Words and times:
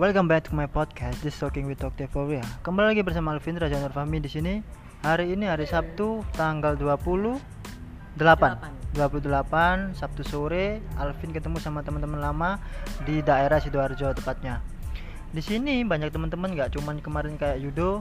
Welcome 0.00 0.32
back 0.32 0.48
to 0.48 0.56
my 0.56 0.64
podcast 0.64 1.20
This 1.20 1.36
Talking 1.36 1.68
with. 1.68 1.84
Fauria. 1.84 2.40
Kembali 2.64 2.96
lagi 2.96 3.04
bersama 3.04 3.36
Alvin 3.36 3.60
Raja 3.60 3.76
Nur 3.84 3.92
Fahmi 3.92 4.16
di 4.16 4.32
sini. 4.32 4.64
Hari 5.04 5.36
ini 5.36 5.44
hari 5.44 5.68
Sabtu 5.68 6.24
tanggal 6.32 6.72
28 6.72 8.16
28 8.16 8.96
Sabtu 9.92 10.24
sore 10.24 10.80
Alvin 10.96 11.36
ketemu 11.36 11.60
sama 11.60 11.84
teman-teman 11.84 12.16
lama 12.16 12.56
di 13.04 13.20
daerah 13.20 13.60
Sidoarjo 13.60 14.16
tepatnya. 14.16 14.64
Di 15.36 15.44
sini 15.44 15.84
banyak 15.84 16.08
teman-teman 16.08 16.56
nggak 16.56 16.80
cuman 16.80 17.04
kemarin 17.04 17.36
kayak 17.36 17.60
Yudo. 17.60 18.00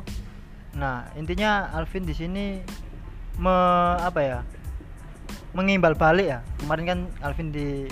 Nah, 0.79 1.03
intinya 1.19 1.67
Alvin 1.75 2.07
di 2.07 2.15
sini 2.15 2.63
me 3.43 3.55
apa 3.99 4.23
ya? 4.23 4.39
mengimbal 5.51 5.99
balik 5.99 6.31
ya. 6.31 6.39
Kemarin 6.63 6.85
kan 6.87 6.99
Alvin 7.27 7.51
di 7.51 7.91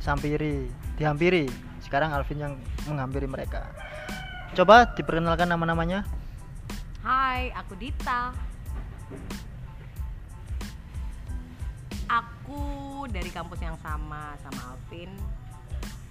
sampiri, 0.00 0.64
dihampiri. 0.96 1.65
Sekarang 1.86 2.10
Alvin 2.10 2.42
yang 2.42 2.54
menghampiri 2.90 3.30
mereka. 3.30 3.70
Coba 4.58 4.90
diperkenalkan 4.90 5.46
nama-namanya. 5.46 6.02
Hai, 7.06 7.54
aku 7.54 7.78
Dita. 7.78 8.34
Aku 12.10 13.06
dari 13.06 13.30
kampus 13.30 13.62
yang 13.62 13.78
sama 13.78 14.34
sama 14.42 14.74
Alvin, 14.74 15.14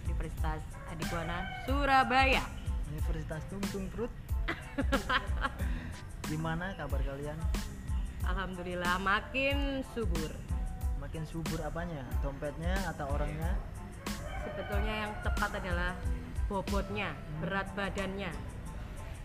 Universitas 0.08 0.64
Adiguana, 0.88 1.44
Surabaya. 1.68 2.48
Universitas 2.96 3.44
Tungtung 3.52 3.92
Fruit. 3.92 4.12
Gimana 6.32 6.72
kabar 6.80 7.04
kalian? 7.04 7.36
Alhamdulillah 8.24 8.96
makin 9.04 9.84
subur. 9.92 10.32
Makin 11.04 11.28
subur 11.28 11.60
apanya? 11.68 12.08
Dompetnya 12.24 12.80
atau 12.96 13.12
orangnya? 13.12 13.75
Sebetulnya 14.46 14.96
yang 15.08 15.12
tepat 15.26 15.52
adalah 15.58 15.92
bobotnya, 16.46 17.10
berat 17.42 17.68
badannya. 17.74 18.30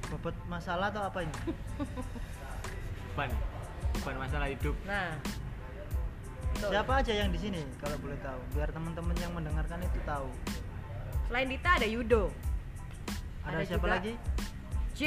Bobot 0.08 0.34
masalah 0.48 0.88
atau 0.88 1.04
apa 1.06 1.22
ini? 1.22 1.36
beban 3.10 3.30
beban 3.98 4.16
masalah 4.16 4.46
hidup 4.48 4.72
Nah, 4.86 5.12
betul. 6.54 6.70
Siapa 6.72 6.92
aja 7.02 7.12
yang 7.12 7.28
di 7.34 7.38
sini 7.42 7.60
kalau 7.82 7.98
boleh 8.00 8.16
tahu? 8.22 8.40
Biar 8.56 8.70
teman-teman 8.72 9.16
yang 9.18 9.32
mendengarkan 9.34 9.82
itu 9.84 9.98
tahu. 10.06 10.30
Selain 11.28 11.46
Dita 11.46 11.70
ada 11.76 11.86
Yudo, 11.86 12.30
Ada, 13.44 13.60
Ada 13.60 13.66
siapa 13.66 13.86
lagi? 13.86 14.14
J. 14.94 15.02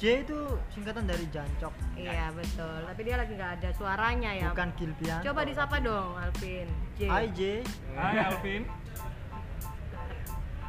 J 0.00 0.24
itu 0.24 0.38
singkatan 0.72 1.04
dari 1.04 1.24
Jancok, 1.28 1.72
Iya 1.96 2.32
betul, 2.32 2.80
tapi 2.88 3.00
dia 3.04 3.16
lagi 3.20 3.32
nggak 3.36 3.52
ada 3.60 3.68
suaranya 3.76 4.30
ya. 4.32 4.48
bukan 4.52 4.70
Gilbian. 4.76 5.20
Coba 5.20 5.40
disapa 5.44 5.76
dong, 5.80 6.16
Alvin. 6.16 6.68
J. 6.96 7.00
Hai 7.08 7.26
J, 7.32 7.40
Hai 7.92 8.16
Alvin 8.20 8.62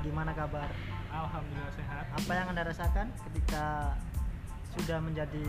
gimana 0.05 0.31
kabar? 0.31 0.69
Alhamdulillah 1.07 1.73
sehat 1.73 2.05
Apa 2.13 2.31
yang 2.31 2.47
Anda 2.49 2.63
rasakan 2.63 3.05
ketika 3.25 3.65
sudah 4.71 4.99
menjadi 4.99 5.45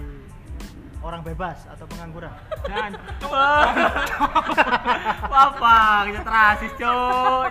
orang 1.00 1.20
bebas 1.20 1.66
atau 1.66 1.84
pengangguran? 1.84 2.30
dan 2.64 2.94
apa 5.28 5.76
kita 6.04 6.20
terasis 6.22 6.72
cok 6.74 7.50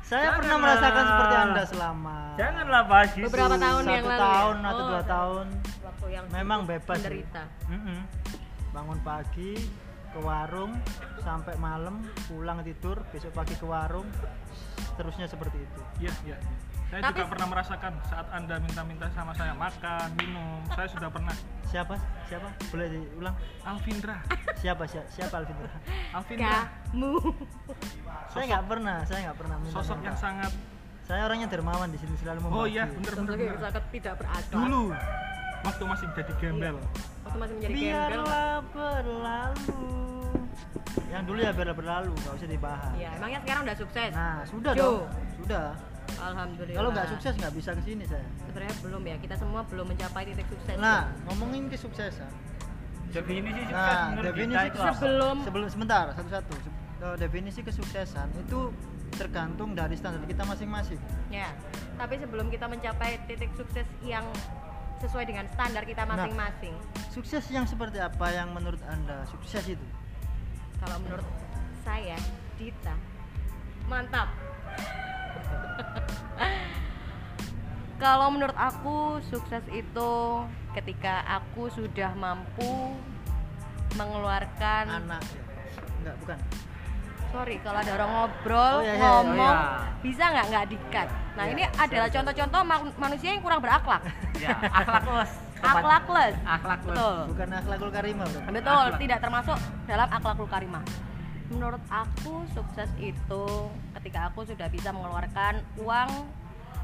Saya 0.00 0.28
pernah 0.32 0.54
Janganlah. 0.54 0.58
merasakan 0.62 1.04
seperti 1.04 1.34
Anda 1.36 1.62
selama 1.66 2.16
janganlah 2.36 2.82
bahas 2.84 3.10
itu 3.12 3.26
Beberapa 3.26 3.54
tahun 3.56 3.82
satu 3.82 3.90
yang 3.90 4.04
lalu 4.04 4.12
ya? 4.12 4.20
tahun 4.22 4.56
atau 4.60 4.76
Oh, 4.76 4.86
dua 4.86 5.02
tahun. 5.04 5.46
Waktu 5.82 6.06
yang 6.10 6.24
Memang 6.30 6.60
bebas. 6.64 6.96
Menderita. 6.96 7.42
Mm-mm. 7.66 7.98
Bangun 8.70 8.98
pagi 9.00 9.52
ke 10.06 10.18
warung 10.18 10.72
sampai 11.18 11.54
malam 11.56 11.94
pulang 12.24 12.62
tidur 12.62 13.02
besok 13.10 13.34
pagi 13.34 13.52
ke 13.52 13.64
warung 13.64 14.06
terusnya 14.96 15.26
seperti 15.26 15.60
itu. 15.60 15.80
Iya, 16.00 16.12
iya. 16.24 16.36
Saya 16.86 17.02
Tapi- 17.02 17.18
juga 17.18 17.34
pernah 17.34 17.48
merasakan 17.50 17.92
saat 18.06 18.26
Anda 18.30 18.62
minta-minta 18.62 19.06
sama 19.10 19.34
saya 19.34 19.52
makan, 19.52 20.06
minum. 20.16 20.62
Saya 20.70 20.86
sudah 20.86 21.10
pernah. 21.10 21.34
Siapa? 21.66 21.98
Siapa? 22.30 22.46
Boleh 22.70 22.86
diulang? 22.88 23.34
Alvindra. 23.66 24.22
Siapa? 24.56 24.86
Siapa, 24.86 25.06
siapa 25.10 25.34
Alvin? 25.34 25.56
Alvindra. 26.14 26.70
Kamu. 26.94 27.12
saya 28.30 28.44
nggak 28.46 28.64
pernah, 28.64 28.96
saya 29.02 29.18
nggak 29.26 29.38
pernah 29.38 29.56
minta. 29.58 29.74
Sosok 29.74 29.98
yang 30.00 30.14
sangat 30.16 30.52
Saya 31.06 31.22
orangnya 31.22 31.46
dermawan 31.46 31.86
di 31.86 31.98
sini 32.02 32.18
selalu 32.18 32.38
Oh 32.38 32.66
membagi. 32.66 32.74
iya, 32.74 32.84
bener 32.90 33.12
bener. 33.14 33.30
Sosok 33.30 33.46
yang 33.46 33.62
sangat 33.62 33.84
tidak 33.94 34.14
berakal. 34.18 34.54
Dulu 34.58 34.82
waktu 35.62 35.82
masih 35.86 36.06
jadi 36.14 36.32
gembel. 36.38 36.76
Waktu 37.22 37.38
masih 37.38 37.54
menjadi 37.54 37.72
gembel. 37.74 37.86
Biarlah 37.86 38.54
berlalu. 38.74 40.15
Yang 41.08 41.22
dulu 41.26 41.38
ya 41.40 41.50
biarlah 41.52 41.76
berlalu, 41.76 42.12
nggak 42.14 42.34
usah 42.34 42.48
dibahas. 42.48 42.92
Iya, 42.94 43.10
emangnya 43.16 43.40
sekarang 43.42 43.62
udah 43.66 43.76
sukses? 43.76 44.10
Nah, 44.12 44.36
sudah 44.44 44.72
Jo. 44.72 44.82
dong. 44.82 44.98
Sudah. 45.38 45.68
Alhamdulillah. 46.16 46.78
Kalau 46.78 46.90
nggak 46.94 47.06
sukses 47.10 47.32
nggak 47.34 47.52
bisa 47.52 47.70
ke 47.74 47.82
sini 47.82 48.04
saya. 48.06 48.26
sebenarnya 48.40 48.74
belum 48.80 49.02
ya. 49.04 49.16
Kita 49.18 49.34
semua 49.36 49.60
belum 49.66 49.86
mencapai 49.90 50.22
titik 50.24 50.46
sukses. 50.48 50.76
Nah, 50.78 51.10
ngomongin 51.26 51.68
kesuksesan. 51.68 52.30
definisi 53.06 53.62
sukses 53.64 53.72
Nah, 53.72 54.18
definisi 54.18 54.66
kita? 54.68 54.92
Sebelum- 54.92 55.40
sebelum 55.42 55.66
sebentar 55.70 56.04
satu-satu. 56.12 56.52
Definisi 57.16 57.60
kesuksesan 57.62 58.28
itu 58.40 58.72
tergantung 59.14 59.72
dari 59.72 59.94
standar 59.96 60.20
kita 60.24 60.42
masing-masing. 60.42 60.98
Ya. 61.30 61.48
Tapi 61.96 62.18
sebelum 62.18 62.50
kita 62.50 62.66
mencapai 62.66 63.16
titik 63.24 63.48
sukses 63.54 63.86
yang 64.02 64.26
sesuai 64.98 65.28
dengan 65.28 65.44
standar 65.48 65.84
kita 65.84 66.02
Nah. 66.02 66.16
masing-masing. 66.18 66.74
Sukses 67.08 67.44
yang 67.48 67.64
seperti 67.64 68.00
apa 68.00 68.26
yang 68.32 68.52
menurut 68.52 68.80
Anda 68.84 69.24
sukses 69.28 69.64
itu? 69.66 69.86
Kalau 70.76 70.96
menurut 71.00 71.26
saya, 71.82 72.16
Dita, 72.56 72.94
mantap. 73.86 74.28
Kalau 77.96 78.28
menurut 78.28 78.52
aku 78.54 79.24
sukses 79.24 79.64
itu 79.72 80.12
ketika 80.76 81.24
aku 81.24 81.72
sudah 81.72 82.12
mampu 82.12 82.92
mengeluarkan 83.96 84.84
Anak. 85.00 85.24
Enggak, 86.04 86.16
bukan. 86.20 86.38
sorry 87.26 87.56
kalau 87.58 87.80
ada 87.80 87.92
orang 87.96 88.10
ngobrol 88.12 88.74
Oh, 88.78 88.84
iya, 88.84 88.92
iya, 88.94 89.00
ngomong 89.02 89.56
oh, 89.56 89.64
iya. 89.66 89.98
bisa 90.04 90.24
nggak 90.28 90.46
nggak 90.46 90.66
dikat. 90.68 91.08
Nah 91.34 91.44
Iya, 91.44 91.52
ini 91.52 91.62
adalah 91.66 92.08
contoh-contoh 92.08 92.60
ma- 92.62 92.96
manusia 93.00 93.28
yang 93.32 93.40
kurang 93.40 93.60
berakhlak, 93.60 94.02
ya 94.36 94.52
akhlakless 94.70 95.32
akhlakless. 95.62 96.34
akhlakless 96.44 96.96
Betul. 96.96 97.16
Bukan 97.32 97.48
akhlakul 97.52 97.90
karimah, 97.92 98.26
Bro. 98.28 98.40
Betul, 98.52 98.82
Akhlak. 98.86 99.00
tidak 99.00 99.18
termasuk 99.22 99.58
dalam 99.88 100.08
akhlakul 100.12 100.48
karimah. 100.48 100.84
Menurut 101.46 101.82
aku 101.86 102.42
sukses 102.50 102.90
itu 102.98 103.44
ketika 104.00 104.28
aku 104.28 104.42
sudah 104.42 104.66
bisa 104.66 104.90
mengeluarkan 104.90 105.62
uang 105.78 106.10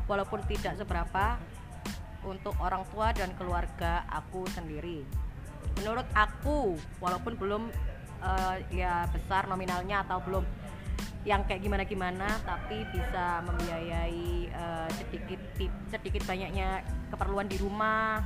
walaupun 0.07 0.39
tidak 0.47 0.79
seberapa 0.79 1.39
untuk 2.23 2.55
orang 2.63 2.87
tua 2.95 3.11
dan 3.11 3.35
keluarga 3.35 4.07
aku 4.07 4.47
sendiri. 4.55 5.03
Menurut 5.83 6.07
aku 6.15 6.79
walaupun 7.03 7.35
belum 7.35 7.63
eh, 8.23 8.57
ya 8.71 9.11
besar 9.11 9.51
nominalnya 9.51 10.07
atau 10.07 10.23
belum 10.23 10.47
yang 11.23 11.47
kayak 11.47 11.63
gimana 11.63 11.87
gimana 11.87 12.27
tapi 12.43 12.83
bisa 12.91 13.43
membiayai 13.47 14.31
eh, 14.51 14.89
sedikit 14.95 15.41
sedikit 15.91 16.23
banyaknya 16.27 16.83
keperluan 17.11 17.47
di 17.47 17.59
rumah 17.63 18.23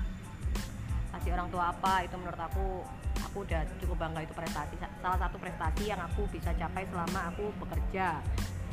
kasih 1.26 1.42
orang 1.42 1.50
tua 1.50 1.74
apa 1.74 2.06
itu 2.06 2.14
menurut 2.14 2.38
aku 2.38 2.86
aku 3.18 3.42
udah 3.42 3.66
cukup 3.82 3.98
bangga 3.98 4.22
itu 4.22 4.30
prestasi 4.30 4.78
Sa- 4.78 4.94
salah 5.02 5.18
satu 5.18 5.42
prestasi 5.42 5.90
yang 5.90 5.98
aku 5.98 6.22
bisa 6.30 6.54
capai 6.54 6.86
selama 6.86 7.34
aku 7.34 7.50
bekerja 7.58 8.22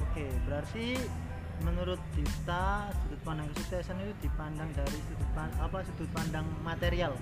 Oke, 0.05 0.29
berarti 0.45 1.01
menurut 1.65 1.97
Dita 2.13 2.93
sudut 2.93 3.17
pandang 3.25 3.49
kesuksesan 3.57 3.97
itu 4.05 4.13
dipandang 4.21 4.69
dari 4.77 5.01
sudut 5.01 5.25
pan- 5.33 5.57
apa 5.57 5.81
sudut 5.81 6.05
pandang 6.13 6.45
material. 6.61 7.17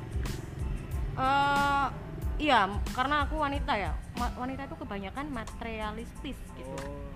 eh 1.16 1.88
iya 2.36 2.68
karena 2.92 3.24
aku 3.24 3.40
wanita 3.40 3.72
ya 3.72 3.96
Ma- 4.20 4.36
wanita 4.36 4.68
itu 4.68 4.76
kebanyakan 4.76 5.32
materialistis 5.32 6.36
gitu 6.60 6.76
Oh. 6.76 7.08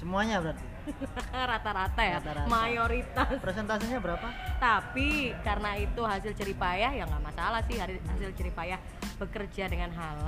Semuanya 0.00 0.40
berarti. 0.40 0.64
rata-rata 1.52 2.02
ya 2.02 2.18
Rata-rata. 2.18 2.46
mayoritas 2.46 3.28
Presentasinya 3.38 3.98
berapa? 3.98 4.28
tapi 4.58 5.08
karena 5.40 5.70
itu 5.76 6.00
hasil 6.00 6.32
jeripayah 6.32 6.90
ya 6.92 7.04
nggak 7.04 7.22
masalah 7.24 7.60
sih 7.64 7.76
hasil 7.78 8.30
jeripayah 8.32 8.78
bekerja 9.14 9.64
dengan 9.66 9.90
halal 9.90 10.26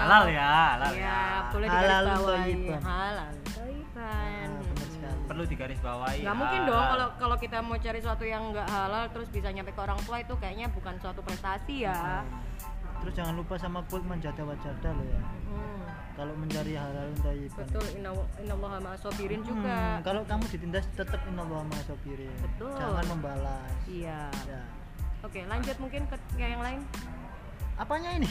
halal 0.00 0.24
ya 0.26 0.48
halal 0.76 0.92
ya 0.92 1.00
ya 1.00 1.18
boleh 1.48 1.66
Halal 1.66 2.02
digarisbawahi 2.04 2.44
thayyiban. 2.44 2.80
halal 2.82 3.30
thayyiban. 3.46 4.48
Ah, 4.50 4.60
benar 4.60 4.88
sekali. 4.90 5.18
perlu 5.24 5.44
digarisbawahi 5.46 6.18
nggak 6.20 6.36
mungkin 6.36 6.60
halal. 6.60 6.70
dong 6.70 6.84
kalau 6.86 7.08
kalau 7.16 7.36
kita 7.38 7.58
mau 7.58 7.76
cari 7.76 7.98
sesuatu 7.98 8.24
yang 8.24 8.42
nggak 8.50 8.68
halal 8.68 9.04
terus 9.08 9.28
bisa 9.28 9.48
nyampe 9.48 9.70
ke 9.70 9.80
orang 9.80 9.96
tua 10.02 10.16
itu 10.18 10.34
kayaknya 10.34 10.66
bukan 10.68 10.94
suatu 10.98 11.20
prestasi 11.20 11.84
ya 11.84 12.20
Terus 12.96 13.20
jangan 13.20 13.36
lupa 13.36 13.54
sama 13.54 13.84
quote 13.84 14.00
menjada 14.02 14.40
wajada 14.42 14.88
loh 14.90 15.04
ya. 15.04 15.20
Kalau 16.14 16.30
mencari 16.32 16.72
halal 16.72 17.10
thayyiban. 17.20 17.66
betul 17.66 17.86
inna 17.92 18.10
innallaha 18.38 18.78
ma'asobirin 18.80 19.40
Hmm, 19.40 19.48
juga 19.50 19.78
kalau 20.00 20.22
kamu 20.22 20.44
ditindas 20.48 20.86
tetap 20.92 21.18
innallaha 21.24 21.66
ma'asabirin. 21.66 22.30
Betul. 22.40 22.70
Jangan 22.72 23.06
membalas. 23.08 23.74
iya 23.84 24.30
Ya. 24.44 24.62
oke 25.20 25.40
lanjut 25.42 25.76
mungkin 25.76 26.06
ke 26.06 26.16
yang 26.36 26.60
lain 26.60 26.80
Apanya 27.74 28.14
ini? 28.14 28.30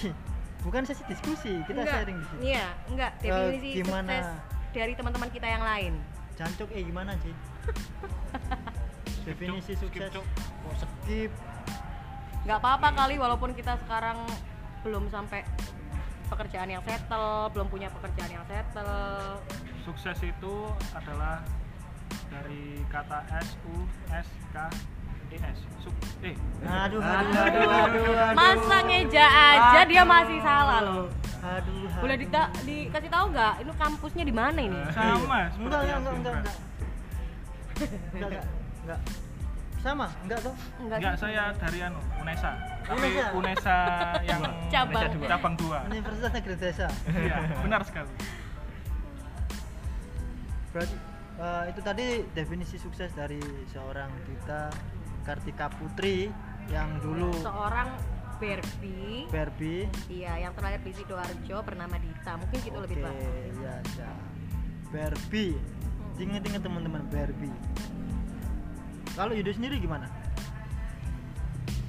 Bukan 0.63 0.87
sesi 0.87 1.03
diskusi, 1.03 1.59
kita 1.61 1.83
enggak 1.83 1.95
sharing 1.99 2.15
di 2.15 2.25
sini. 2.25 2.39
iya 2.49 2.67
enggak 2.87 3.11
Eh, 3.17 3.23
definisi 3.25 3.69
gimana? 3.83 4.07
sukses 4.07 4.27
dari 4.71 4.93
teman-teman 4.95 5.29
kita 5.29 5.43
yang 5.45 5.61
lain 5.61 5.93
Jancuk 6.33 6.69
eh 6.71 6.81
gimana 6.81 7.11
sih? 7.19 7.33
definisi 9.27 9.71
sukses 9.73 10.03
Skip, 10.03 10.15
Cuk. 10.15 10.25
oh, 10.63 10.75
skip 10.77 11.31
nggak 12.43 12.59
apa-apa 12.59 12.89
kali 12.93 13.15
walaupun 13.15 13.51
kita 13.51 13.79
sekarang 13.79 14.19
belum 14.81 15.07
sampai 15.07 15.47
pekerjaan 16.33 16.69
yang 16.69 16.83
settle 16.83 17.53
belum 17.53 17.67
punya 17.69 17.87
pekerjaan 17.93 18.31
yang 18.33 18.45
settle. 18.49 19.37
Sukses 19.85 20.17
itu 20.25 20.53
adalah 20.97 21.45
dari 22.33 22.81
kata 22.89 23.21
S 23.37 23.53
U 23.69 23.85
S 24.09 24.27
K 24.49 24.57
E 25.29 25.37
S. 25.37 25.59
Suk 25.85 25.93
eh. 26.25 26.33
Aduh 26.65 26.97
aduh 26.97 27.33
aduh 27.37 27.61
aduh, 27.69 28.03
aduh. 28.17 28.33
masa 28.33 28.77
ngeja 28.87 29.25
aja 29.27 29.79
dia 29.85 30.03
masih 30.03 30.39
salah 30.41 30.79
loh. 30.81 31.05
aduh 31.43 31.91
boleh 31.99 32.15
aduh. 32.15 32.23
dita- 32.23 32.51
dikasih 32.63 33.11
tahu 33.11 33.25
nggak 33.35 33.53
ini 33.61 33.71
kampusnya 33.75 34.23
di 34.23 34.31
mana 34.33 34.59
ini? 34.63 34.79
Sama 34.95 35.51
enggak 35.59 35.81
enggak 35.83 35.97
enggak 35.99 36.13
enggak. 36.15 36.55
Enggak 38.15 38.43
enggak 38.87 38.99
sama 39.83 40.07
enggak 40.23 40.39
toh 40.39 40.55
enggak 40.79 40.97
Enggak, 40.97 41.15
saya 41.19 41.43
dari 41.53 41.79
anu 41.83 41.99
Unesa. 42.17 42.51
Tapi 42.83 43.03
Unesa? 43.03 43.25
Unesa 43.35 43.77
yang 44.31 44.41
Cabang. 44.71 45.03
Unesa 45.03 45.11
dua. 45.13 45.27
cabang 45.27 45.53
2. 45.59 45.91
Universitas 45.91 46.31
Negeri 46.31 46.55
Desa 46.55 46.87
Iya, 47.11 47.37
benar 47.59 47.81
sekali. 47.83 48.13
berarti 50.71 50.95
eh, 51.37 51.63
itu 51.69 51.81
tadi 51.83 52.05
definisi 52.31 52.75
sukses 52.77 53.11
dari 53.11 53.37
seorang 53.69 54.09
Dita 54.25 54.71
Kartika 55.21 55.69
Putri 55.69 56.31
yang 56.67 56.97
dulu 56.97 57.29
seorang 57.37 57.91
Barbie 58.39 59.29
Barbie 59.29 59.85
iya 60.09 60.41
yang 60.41 60.51
terlahir 60.51 60.81
di 60.81 60.91
sidoarjo 60.91 61.57
bernama 61.61 61.95
Dita 61.95 62.35
mungkin 62.35 62.57
gitu 62.57 62.77
lebih 62.79 62.97
Oke, 62.99 63.05
pak 63.05 63.13
ya, 63.61 63.75
ya. 63.99 64.11
Barbie. 64.89 65.57
Ingat-ingat 66.13 66.61
teman-teman 66.61 67.01
Barbie. 67.09 67.49
Kalau 69.13 69.33
Yudo 69.37 69.53
sendiri 69.53 69.77
gimana? 69.77 70.09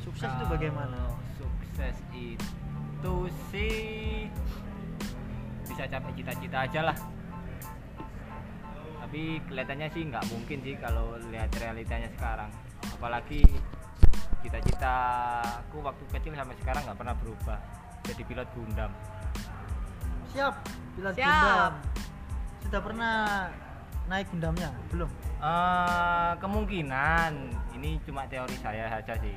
Sukses 0.04 0.28
itu 0.28 0.44
bagaimana? 0.44 1.16
Sukses 1.40 1.96
itu 2.12 3.16
sih 3.48 4.28
bisa 5.64 5.88
capai 5.88 6.12
cita-cita 6.12 6.68
aja 6.68 6.80
lah. 6.92 6.96
Tapi 9.00 9.40
kelihatannya 9.48 9.88
sih 9.96 10.02
nggak 10.04 10.24
mungkin 10.28 10.58
sih 10.60 10.76
kalau 10.76 11.16
lihat 11.32 11.48
realitanya 11.56 12.12
sekarang. 12.12 12.52
Apalagi 12.92 13.40
cita-cita 14.44 14.96
aku 15.64 15.80
waktu 15.80 16.04
kecil 16.12 16.36
sampai 16.36 16.56
sekarang 16.60 16.84
nggak 16.84 16.98
pernah 17.00 17.16
berubah. 17.16 17.58
Jadi 18.04 18.22
pilot 18.28 18.48
Gundam. 18.52 18.92
Siap, 20.36 20.54
pilot 21.00 21.14
Siap. 21.16 21.32
Gundam. 21.32 21.72
Sudah 22.68 22.80
pernah 22.84 23.16
naik 24.08 24.26
Gundamnya? 24.30 24.70
Belum. 24.92 25.10
Eh, 25.44 26.32
kemungkinan 26.40 27.32
ini 27.76 28.00
cuma 28.04 28.24
teori 28.28 28.56
saya 28.60 28.88
saja 28.88 29.14
sih. 29.20 29.36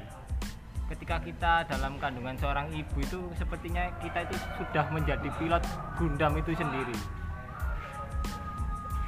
Ketika 0.88 1.20
kita 1.20 1.68
dalam 1.68 2.00
kandungan 2.00 2.40
seorang 2.40 2.72
ibu 2.72 3.04
itu 3.04 3.20
sepertinya 3.36 3.92
kita 4.00 4.24
itu 4.24 4.36
sudah 4.56 4.88
menjadi 4.88 5.28
pilot 5.36 5.64
Gundam 6.00 6.34
itu 6.40 6.56
sendiri. 6.56 6.96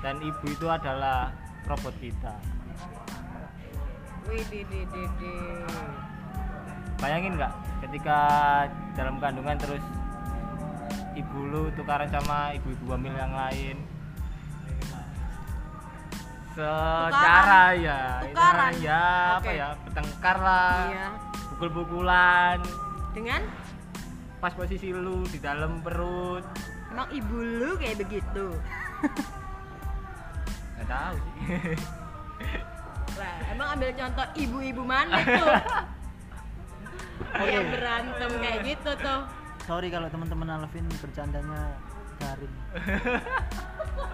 Dan 0.04 0.20
ibu 0.20 0.46
itu 0.48 0.68
adalah 0.68 1.32
robot 1.68 1.96
kita. 2.00 2.36
wih 4.30 4.46
di 4.46 4.62
di 4.70 4.86
di 4.94 5.04
di 5.18 5.34
Bayangin 7.02 7.34
nggak 7.34 7.54
ketika 7.82 8.20
dalam 8.94 9.18
kandungan 9.18 9.58
terus 9.58 9.82
ibu 11.16 11.40
lu 11.48 11.64
tukaran 11.74 12.12
sama 12.12 12.54
ibu-ibu 12.60 12.92
hamil 12.92 13.16
yang 13.16 13.32
lain. 13.32 13.80
Secara 16.60 17.64
ya, 17.74 18.02
Tukaran. 18.26 18.72
ya 18.78 19.04
apa 19.36 19.42
Oke. 19.42 19.52
ya, 19.56 19.68
bertengkar 19.86 20.38
lah. 20.38 20.78
iya. 20.90 21.08
Pukul-pukulan 21.50 22.58
dengan? 23.12 23.42
Pas 24.40 24.52
posisi 24.52 24.90
lu 24.90 25.24
di 25.26 25.40
dalam 25.40 25.80
perut. 25.80 26.44
Emang 26.90 27.08
ibu 27.12 27.36
lu 27.38 27.76
kayak 27.76 28.00
begitu? 28.00 28.56
Nggak 30.76 30.88
tahu 30.88 31.16
sih. 31.16 31.36
Lah, 33.20 33.36
emang 33.52 33.68
ambil 33.76 33.92
contoh 33.92 34.26
ibu-ibu 34.34 34.80
mana 34.80 35.20
tuh? 35.44 35.52
Yang 37.36 37.68
berantem 37.76 38.32
kayak 38.40 38.60
gitu 38.64 38.92
tuh. 38.96 39.22
Sorry 39.68 39.92
kalau 39.92 40.08
teman-teman 40.08 40.56
Alvin 40.56 40.88
bercandanya 41.04 41.76
garing. 42.16 42.56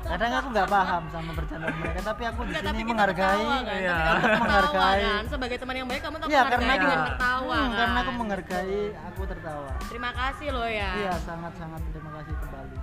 Kadang 0.05 0.31
aku 0.35 0.47
nggak 0.49 0.69
paham 0.69 1.03
sama 1.09 1.31
bercandaan 1.33 1.75
mereka, 1.75 1.99
tapi 2.03 2.23
aku 2.23 2.39
di 2.43 2.53
sini 2.53 2.81
menghargai. 2.83 3.25
ketawa 3.35 3.57
kan? 3.59 3.75
Iya. 3.75 3.97
Menghargai. 4.41 5.01
kan? 5.01 5.23
Sebagai 5.27 5.57
teman 5.57 5.75
yang 5.75 5.87
baik 5.87 6.01
kamu 6.01 6.15
tuh 6.15 6.27
Iya, 6.27 6.41
karena 6.45 6.71
aku 6.71 6.79
dengan 6.79 7.01
tertawa 7.05 7.55
Hmm, 7.55 7.65
kan? 7.65 7.75
karena 7.75 7.97
aku 7.97 8.11
menghargai, 8.15 8.81
aku 9.03 9.21
tertawa. 9.25 9.69
Terima 9.83 10.11
kasih 10.11 10.47
loh 10.51 10.69
ya. 10.69 10.91
Iya, 10.95 11.13
sangat-sangat 11.19 11.81
terima 11.89 12.11
kasih 12.13 12.33
kembali. 12.37 12.77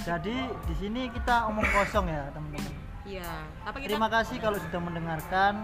Jadi 0.00 0.36
di 0.64 0.74
sini 0.76 1.02
kita 1.10 1.34
omong 1.46 1.66
kosong 1.68 2.06
ya, 2.06 2.22
teman-teman. 2.30 2.72
Iya. 3.02 3.30
Tapi 3.62 3.76
kita 3.80 3.88
Terima 3.90 4.08
kasih 4.08 4.36
kalau 4.38 4.58
sudah 4.60 4.80
mendengarkan. 4.80 5.54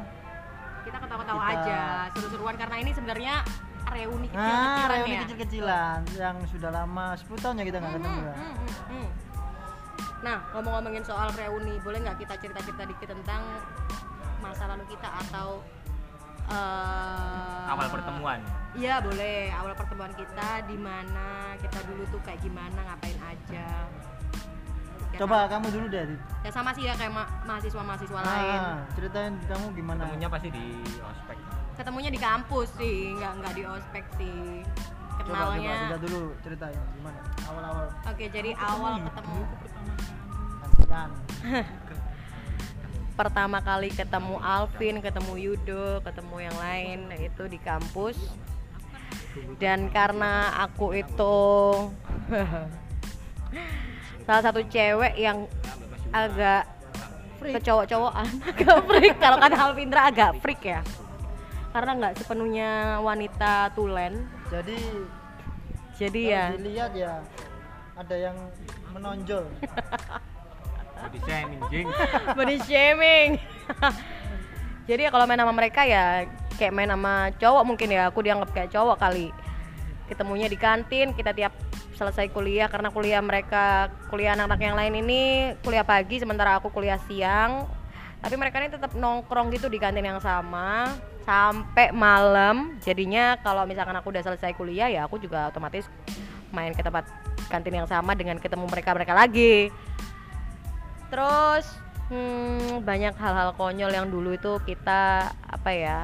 kita 0.83 0.99
ketawa-ketawa 0.99 1.43
Kita- 1.43 1.59
aja, 1.61 1.81
seru-seruan 2.13 2.55
karena 2.55 2.77
ini 2.79 2.91
sebenarnya 2.93 3.35
reuni 3.89 4.27
Nah, 4.29 4.39
kecil-kecilan 4.39 4.91
reuni 4.93 5.11
ya. 5.13 5.21
kecil-kecilan 5.21 5.99
yang 6.17 6.37
sudah 6.47 6.71
lama 6.73 7.07
10 7.17 7.39
tahun 7.41 7.55
ya 7.57 7.65
kita 7.65 7.79
nggak 7.81 7.93
ketemu 7.97 8.07
Hmm, 8.13 8.23
ya. 8.23 8.35
hmm, 8.35 8.55
hmm, 8.55 8.71
hmm. 8.87 9.07
Nah, 10.19 10.41
ngomong-ngomongin 10.51 11.03
soal 11.03 11.29
reuni, 11.33 11.77
boleh 11.79 12.01
nggak 12.01 12.19
kita 12.19 12.35
cerita-cerita 12.37 12.85
dikit 12.85 13.09
tentang 13.11 13.43
masa 14.39 14.65
lalu 14.67 14.85
kita 14.87 15.09
atau 15.27 15.61
eh, 16.47 17.65
awal 17.67 17.87
pertemuan 17.91 18.39
Iya 18.73 19.01
boleh 19.01 19.49
awal 19.51 19.73
pertemuan 19.73 20.13
kita 20.13 20.63
di 20.65 20.77
mana 20.77 21.27
kita 21.57 21.81
dulu 21.83 22.05
tuh 22.07 22.21
kayak 22.23 22.39
gimana 22.39 22.77
ngapain 22.85 23.17
aja. 23.19 23.67
Ya 25.09 25.19
Coba 25.19 25.43
sama- 25.43 25.51
kamu 25.51 25.67
dulu 25.73 25.87
deh. 25.89 26.05
Ya 26.45 26.51
sama 26.53 26.71
sih 26.71 26.85
ya 26.85 26.93
kayak 26.93 27.09
ma- 27.09 27.31
mahasiswa-mahasiswa 27.49 28.21
lain. 28.21 28.61
Ah, 28.61 28.85
ceritain 28.93 29.33
kamu 29.43 29.65
gimana? 29.73 30.05
ketemunya 30.05 30.29
pasti 30.29 30.49
di 30.51 30.65
ospek 31.01 31.37
Ketemunya 31.77 32.09
di 32.09 32.21
kampus 32.21 32.69
sih, 32.77 33.13
nggak 33.17 33.33
nggak 33.37 33.53
di 33.53 33.63
ospek 33.65 34.05
sih. 34.17 34.61
Coba 35.17 35.25
coba 35.25 35.57
Kenalnya. 35.57 35.77
kita 35.89 35.99
dulu 36.05 36.21
ceritain 36.45 36.77
gimana 36.93 37.21
awal-awal 37.49 37.87
Oke 38.05 38.25
jadi 38.29 38.51
awal 38.55 39.01
ketemu 39.01 39.41
pertama 43.19 43.65
kali 43.65 43.89
ketemu 43.89 44.37
Alvin, 44.45 45.01
ketemu 45.01 45.33
Yudo, 45.41 46.05
ketemu 46.05 46.37
yang 46.45 46.57
lain 46.61 46.99
itu 47.17 47.49
di 47.49 47.57
kampus. 47.57 48.21
Dan 49.61 49.93
karena 49.93 50.65
aku 50.65 50.97
itu 50.97 51.37
salah 54.29 54.43
satu 54.45 54.61
cewek 54.69 55.17
yang 55.17 55.49
agak 56.13 56.65
kecowok-cowokan, 57.41 58.29
agak 58.53 58.77
freak. 58.89 59.17
Kalau 59.21 59.37
kata 59.41 59.57
Alvindra 59.57 60.03
agak 60.09 60.41
freak 60.41 60.63
ya. 60.65 60.81
Karena 61.73 61.93
nggak 61.97 62.15
sepenuhnya 62.21 63.01
wanita 63.05 63.73
tulen. 63.77 64.25
Jadi 64.49 64.79
Jadi 65.97 66.29
ya 66.29 66.53
dilihat 66.53 66.93
ya 66.93 67.25
ada 67.97 68.17
yang 68.17 68.37
menonjol. 68.93 69.45
Body 70.97 71.19
shaming 71.23 71.61
jing. 71.69 71.87
Body 72.39 72.57
shaming. 72.65 73.31
Jadi 74.89 75.01
ya 75.03 75.11
kalau 75.11 75.27
main 75.27 75.41
sama 75.41 75.55
mereka 75.55 75.83
ya 75.83 76.25
kayak 76.57 76.73
main 76.73 76.91
sama 76.91 77.31
cowok 77.37 77.65
mungkin 77.67 77.89
ya. 77.93 78.09
Aku 78.09 78.21
dianggap 78.25 78.51
kayak 78.55 78.71
cowok 78.73 78.97
kali. 78.99 79.29
Ketemunya 80.07 80.47
di 80.47 80.59
kantin 80.59 81.11
kita 81.13 81.35
tiap 81.35 81.53
selesai 81.99 82.31
kuliah. 82.31 82.71
Karena 82.71 82.89
kuliah 82.95 83.21
mereka 83.21 83.91
kuliah 84.09 84.39
anak-anak 84.39 84.61
yang 84.63 84.77
lain 84.79 84.95
ini 85.05 85.23
kuliah 85.61 85.85
pagi 85.85 86.23
sementara 86.23 86.59
aku 86.59 86.71
kuliah 86.71 86.99
siang. 87.05 87.67
Tapi 88.23 88.35
mereka 88.35 88.59
ini 88.59 88.73
tetap 88.73 88.97
nongkrong 88.97 89.53
gitu 89.53 89.69
di 89.69 89.77
kantin 89.77 90.07
yang 90.07 90.23
sama. 90.23 90.95
Sampai 91.27 91.91
malam. 91.91 92.79
Jadinya 92.81 93.35
kalau 93.43 93.67
misalkan 93.67 93.99
aku 93.99 94.15
udah 94.15 94.23
selesai 94.23 94.55
kuliah 94.55 94.87
ya 94.87 95.05
aku 95.05 95.19
juga 95.19 95.51
otomatis 95.51 95.91
main 96.55 96.71
ke 96.71 96.81
tempat 96.81 97.05
kantin 97.51 97.75
yang 97.83 97.89
sama 97.91 98.15
dengan 98.15 98.39
ketemu 98.39 98.67
mereka 98.67 98.95
mereka 98.95 99.15
lagi 99.15 99.71
Terus 101.07 101.67
hmm, 102.11 102.83
banyak 102.83 103.15
hal-hal 103.15 103.55
konyol 103.55 103.91
yang 103.95 104.11
dulu 104.11 104.35
itu 104.35 104.59
kita 104.67 105.31
apa 105.31 105.71
ya? 105.71 106.01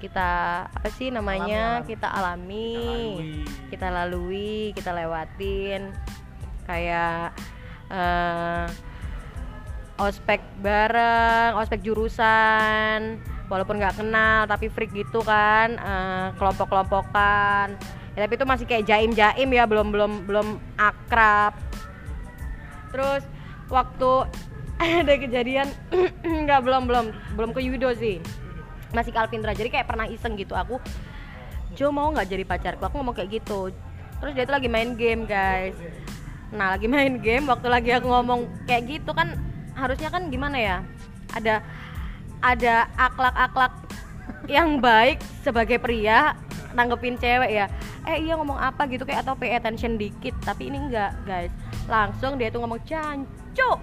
Kita 0.00 0.30
apa 0.66 0.88
sih 0.96 1.12
namanya? 1.12 1.84
Alami, 1.84 1.84
alami. 1.84 1.88
Kita 1.90 2.08
alami, 2.08 2.70
kita 3.70 3.86
lalui, 3.92 4.54
kita 4.72 4.90
lewatin. 4.96 5.82
Kayak 6.64 7.36
eh, 7.90 8.66
ospek 10.00 10.40
bareng, 10.64 11.60
ospek 11.60 11.84
jurusan, 11.84 13.20
walaupun 13.52 13.76
nggak 13.76 14.00
kenal 14.00 14.48
tapi 14.48 14.72
freak 14.72 14.94
gitu 14.96 15.20
kan, 15.20 15.76
eh, 15.76 16.26
kelompok-kelompokan. 16.40 17.76
Ya, 18.16 18.26
tapi 18.26 18.34
itu 18.34 18.46
masih 18.48 18.66
kayak 18.66 18.88
jaim-jaim 18.88 19.48
ya, 19.52 19.64
belum 19.68 19.92
belum 19.92 20.12
belum 20.26 20.48
akrab. 20.80 21.54
Terus 22.90 23.22
waktu 23.70 24.10
ada 25.00 25.14
kejadian 25.16 25.68
nggak 26.44 26.60
belum 26.66 26.90
belum 26.90 27.06
belum 27.38 27.50
ke 27.54 27.60
Yudo 27.62 27.94
sih. 27.94 28.18
Masih 28.90 29.14
ke 29.14 29.18
Alvindra 29.22 29.54
jadi 29.54 29.70
kayak 29.70 29.86
pernah 29.86 30.10
iseng 30.10 30.34
gitu. 30.34 30.58
Aku 30.58 30.82
Jo 31.78 31.94
mau 31.94 32.10
nggak 32.10 32.26
jadi 32.26 32.44
pacarku? 32.44 32.82
Aku 32.82 32.98
ngomong 32.98 33.14
kayak 33.14 33.40
gitu. 33.40 33.70
Terus 34.20 34.32
dia 34.34 34.44
tuh 34.44 34.54
lagi 34.58 34.66
main 34.66 34.98
game 34.98 35.24
guys. 35.24 35.78
Nah 36.50 36.74
lagi 36.74 36.90
main 36.92 37.22
game 37.22 37.46
waktu 37.46 37.70
lagi 37.70 37.90
aku 37.94 38.10
ngomong 38.10 38.50
kayak 38.66 39.00
gitu 39.00 39.14
kan 39.14 39.38
harusnya 39.78 40.10
kan 40.10 40.28
gimana 40.28 40.58
ya? 40.58 40.76
Ada 41.30 41.62
ada 42.42 42.90
akhlak-akhlak 42.98 43.72
yang 44.58 44.82
baik 44.82 45.22
sebagai 45.46 45.78
pria 45.78 46.34
nanggepin 46.74 47.14
cewek 47.20 47.50
ya. 47.54 47.66
Eh 48.08 48.26
iya 48.26 48.34
ngomong 48.34 48.58
apa 48.58 48.88
gitu 48.90 49.06
kayak 49.06 49.22
atau 49.22 49.38
pay 49.38 49.54
attention 49.54 49.94
dikit 49.94 50.34
tapi 50.42 50.72
ini 50.72 50.90
enggak 50.90 51.14
guys. 51.22 51.52
Langsung 51.86 52.34
dia 52.34 52.50
tuh 52.50 52.64
ngomong 52.66 52.82
cancuk 53.50 53.78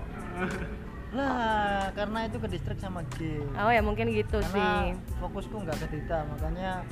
lah 1.07 1.87
karena 1.91 2.19
itu 2.27 2.37
ke 2.37 2.47
distrik 2.47 2.79
sama 2.79 3.01
game 3.15 3.47
oh 3.55 3.71
ya 3.71 3.79
mungkin 3.79 4.11
gitu 4.11 4.37
karena 4.37 4.51
sih 4.51 4.95
fokusku 5.17 5.55
nggak 5.55 5.77
ke 5.77 5.87
Dita 5.89 6.27
makanya 6.27 6.83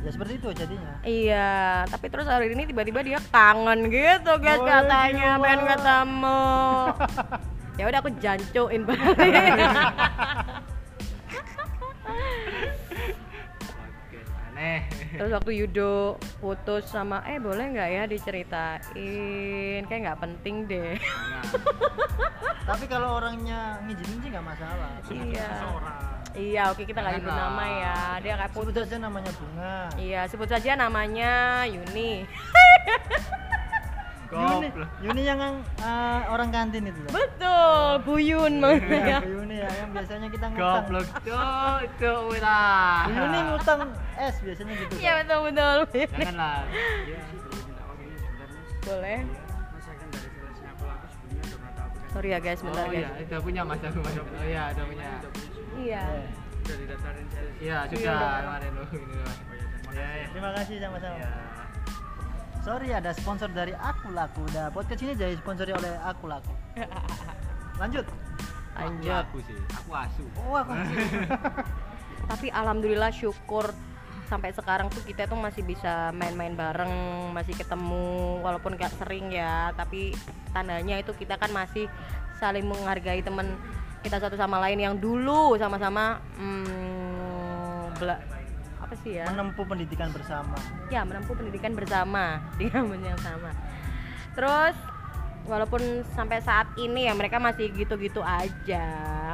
ya 0.00 0.10
seperti 0.10 0.40
itu 0.40 0.48
jadinya 0.52 0.94
Iya, 1.00 1.50
tapi 1.86 2.08
terus 2.08 2.24
hari 2.24 2.48
ini 2.50 2.64
tiba-tiba 2.64 3.00
dia 3.00 3.20
kangen 3.28 3.86
gitu 3.86 4.32
guys 4.38 4.56
Oh, 4.56 4.64
katanya 4.64 5.36
gila. 5.36 5.44
pengen 5.44 5.60
ketemu. 5.68 6.42
ya 7.78 7.84
udah 7.84 7.98
aku 8.00 8.10
jancuin 8.16 8.82
balik. 8.84 9.56
Oke, 14.00 14.18
aneh 14.50 14.80
terus 15.14 15.30
waktu 15.30 15.52
Yudo 15.54 16.16
putus 16.38 16.88
sama 16.88 17.20
eh 17.24 17.36
boleh 17.36 17.64
nggak 17.68 17.88
ya 17.90 18.02
diceritain? 18.04 18.82
Kayak 19.84 20.00
nggak 20.00 20.20
penting 20.20 20.56
deh. 20.64 20.96
Tapi 22.70 22.84
kalau 22.86 23.18
orangnya 23.18 23.82
ngizinin 23.86 24.18
sih 24.22 24.28
nggak 24.30 24.46
masalah 24.46 24.90
iya. 25.10 25.50
Iya, 26.30 26.62
oke 26.70 26.86
kita 26.86 27.02
nggak 27.02 27.14
nyebut 27.18 27.34
nama 27.34 27.58
lah. 27.58 27.66
ya. 27.66 27.98
Dia 28.22 28.34
kayak 28.38 28.52
sebut 28.54 28.74
saja 28.78 28.96
namanya 29.02 29.32
bunga 29.34 29.76
Iya, 29.98 30.20
sebut 30.30 30.48
saja 30.48 30.70
namanya 30.78 31.32
Yuni. 31.66 32.22
Yuni. 34.30 34.70
Yuni 35.02 35.22
yang 35.26 35.42
eh, 35.58 36.20
orang 36.30 36.54
kantin 36.54 36.86
itu 36.86 37.02
loh. 37.02 37.10
Betul, 37.10 38.06
Buyun 38.06 38.62
maksudnya. 38.62 39.02
Ya, 39.02 39.18
Bu 39.18 39.42
Yuni 39.42 39.58
ya, 39.58 39.70
yang 39.74 39.90
biasanya 39.90 40.30
kita 40.30 40.46
ngutang. 40.54 40.86
Goblok, 40.86 41.06
cok, 41.26 41.80
cok, 41.98 42.20
wira. 42.30 42.62
Bu 43.02 43.10
Yuni 43.10 43.38
ngutang 43.50 43.90
es 44.14 44.38
biasanya 44.38 44.74
gitu. 44.78 44.92
Iya 45.02 45.26
betul 45.26 45.38
betul. 45.50 45.78
Janganlah. 46.14 46.62
Boleh. 48.86 49.39
Sorry 52.10 52.28
ya 52.28 52.38
guys, 52.38 52.58
bentar 52.60 52.84
Oh 52.84 52.90
guys. 52.90 53.06
iya, 53.06 53.10
udah 53.22 53.40
punya 53.40 53.62
mas 53.62 53.80
aku 53.80 53.98
mas. 54.02 54.14
Oh 54.18 54.26
iya, 54.42 54.62
udah 54.74 54.84
punya. 54.84 55.08
Iya. 55.76 56.02
Eh, 56.02 56.26
udah 56.60 56.76
didaftarin 56.76 57.26
sales 57.30 57.54
Iya, 57.56 57.78
sudah 57.86 58.14
kemarin 58.42 58.72
loh 58.74 58.88
ini 58.90 59.14
loh. 59.14 59.34
Ya, 59.90 60.08
ya. 60.16 60.26
Terima 60.30 60.50
kasih 60.54 60.74
sama-sama. 60.78 61.16
Ya. 61.16 61.30
Sorry 62.60 62.88
ada 62.90 63.10
sponsor 63.10 63.48
dari 63.48 63.72
Aku 63.72 64.10
Laku. 64.10 64.42
Udah 64.44 64.68
podcast 64.68 65.00
ini 65.00 65.14
jadi 65.14 65.34
sponsori 65.34 65.70
oleh 65.70 65.92
Aku 66.10 66.26
Laku. 66.26 66.52
Lanjut. 67.78 68.06
Lanjut. 68.74 69.24
Aku 69.26 69.38
sih, 69.42 69.56
aku 69.70 69.90
asu. 69.92 70.24
Oh, 70.40 70.54
aku 70.56 70.72
Tapi 72.30 72.46
alhamdulillah 72.48 73.10
syukur 73.10 73.70
sampai 74.30 74.54
sekarang 74.54 74.86
tuh 74.94 75.02
kita 75.02 75.26
tuh 75.26 75.34
masih 75.34 75.66
bisa 75.66 76.14
main-main 76.14 76.54
bareng, 76.54 76.94
masih 77.34 77.58
ketemu 77.58 78.38
walaupun 78.38 78.78
gak 78.78 78.94
sering 79.02 79.34
ya, 79.34 79.74
tapi 79.74 80.14
tandanya 80.54 81.02
itu 81.02 81.10
kita 81.18 81.34
kan 81.34 81.50
masih 81.50 81.90
saling 82.38 82.62
menghargai 82.62 83.26
temen 83.26 83.58
kita 84.00 84.16
satu 84.22 84.38
sama 84.38 84.62
lain 84.62 84.80
yang 84.80 84.94
dulu 84.96 85.58
sama-sama 85.60 86.22
hmm, 86.40 88.00
bela- 88.00 88.24
apa 88.80 88.94
sih 89.04 89.20
ya? 89.20 89.28
menempuh 89.28 89.66
pendidikan 89.68 90.08
bersama. 90.08 90.56
ya 90.88 91.04
menempuh 91.04 91.36
pendidikan 91.36 91.76
bersama 91.76 92.40
di 92.58 92.72
kampus 92.72 93.02
yang 93.02 93.20
sama 93.20 93.52
terus 94.32 94.76
walaupun 95.44 96.06
sampai 96.16 96.40
saat 96.40 96.70
ini 96.80 97.10
ya 97.10 97.12
mereka 97.12 97.36
masih 97.36 97.68
gitu-gitu 97.76 98.24
aja 98.24 98.86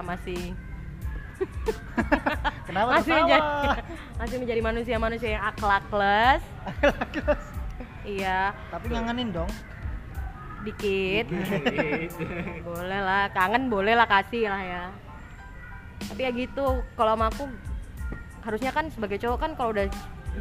masih 0.03 0.57
Kenapa 2.67 2.89
masih 2.95 3.13
tertawa? 3.13 3.25
menjadi 3.25 3.49
masih 4.21 4.37
menjadi 4.39 4.61
manusia-manusia 4.61 5.31
yang 5.37 5.45
akhlakles 5.47 6.43
iya 8.03 8.53
Tapi 8.69 8.85
ngangenin 8.89 9.31
dong. 9.33 9.51
dikit 10.63 11.31
Gitu. 11.31 12.27
boleh 12.67 13.01
lah 13.01 13.31
kangen 13.31 13.71
boleh 13.71 13.95
lah 13.95 14.05
kasih 14.05 14.51
lah 14.51 14.59
ya 14.59 14.85
tapi 16.03 16.21
ya 16.23 16.31
gitu 16.31 16.65
kalau 16.95 17.15
sama 17.15 17.31
aku 17.31 17.45
harusnya 18.43 18.71
kan 18.71 18.91
sebagai 18.91 19.17
cowok 19.17 19.39
kan 19.39 19.51
kalau 19.55 19.71
udah 19.71 19.87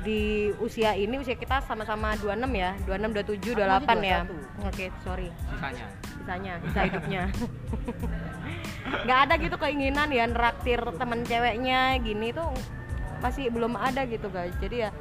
di 0.01 0.49
usia 0.59 0.91
ini 0.91 1.15
usia 1.15 1.37
kita 1.37 1.63
sama-sama 1.63 2.17
26 2.17 2.41
ya 2.51 2.73
26 2.83 3.15
27 3.15 3.55
Aku 3.55 3.85
28 3.85 3.85
masih 3.87 4.03
ya 4.03 4.19
21. 4.25 4.67
oke 4.67 4.85
sorry 4.99 5.29
Sisanya. 5.47 5.85
Sisanya 6.25 6.57
sisa 6.65 6.81
hidupnya 6.89 7.23
nggak 9.05 9.19
ada 9.29 9.33
gitu 9.37 9.55
keinginan 9.61 10.09
ya 10.09 10.25
neraktir 10.25 10.81
temen 10.97 11.21
ceweknya 11.21 12.01
gini 12.01 12.33
tuh 12.33 12.49
masih 13.21 13.53
belum 13.53 13.77
ada 13.77 14.09
gitu 14.09 14.25
guys 14.33 14.57
jadi 14.57 14.89
ya 14.89 14.91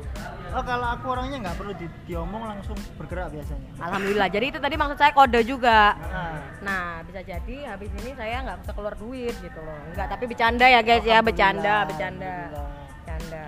Oh, 0.55 0.63
kalau 0.63 0.87
aku 0.87 1.11
orangnya 1.11 1.51
nggak 1.51 1.59
perlu 1.59 1.75
di, 1.75 1.91
diomong 2.07 2.47
langsung 2.47 2.79
bergerak 2.95 3.35
biasanya. 3.35 3.75
alhamdulillah 3.75 4.31
jadi 4.31 4.55
itu 4.55 4.59
tadi 4.63 4.79
maksud 4.79 4.95
saya 5.03 5.11
kode 5.11 5.43
juga 5.43 5.99
Nah, 5.99 6.39
Nah, 6.63 7.03
bisa 7.03 7.27
jadi 7.27 7.57
habis 7.75 7.91
ini 7.99 8.15
saya 8.15 8.47
nggak 8.47 8.63
bisa 8.63 8.71
keluar 8.71 8.95
duit 8.95 9.35
gitu 9.43 9.59
loh. 9.59 9.75
Enggak, 9.91 10.15
tapi 10.15 10.31
bercanda 10.31 10.71
ya 10.71 10.81
guys 10.87 11.03
ya, 11.03 11.19
bercanda, 11.27 11.83
bercanda. 11.91 12.55
Bercanda. 12.55 13.45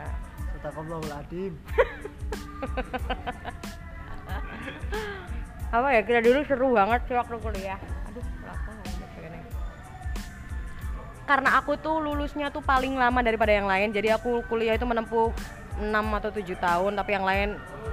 Adim. 1.17 1.55
Apa 5.71 5.89
ya? 5.95 6.01
Kita 6.07 6.21
dulu 6.23 6.41
seru 6.47 6.69
banget 6.75 7.01
sih 7.11 7.17
waktu 7.19 7.37
kuliah. 7.43 7.79
Aduh, 8.11 8.23
begini. 9.17 9.41
Karena 11.27 11.59
aku 11.59 11.75
tuh 11.79 11.99
lulusnya 11.99 12.55
tuh 12.55 12.63
paling 12.63 12.95
lama 12.95 13.19
daripada 13.23 13.51
yang 13.51 13.67
lain, 13.67 13.91
jadi 13.91 14.15
aku 14.15 14.47
kuliah 14.47 14.79
itu 14.79 14.87
menempuh 14.87 15.35
6 15.83 15.91
atau 15.93 16.31
7 16.31 16.57
tahun, 16.57 16.93
tapi 16.95 17.11
yang 17.13 17.27
lain 17.27 17.49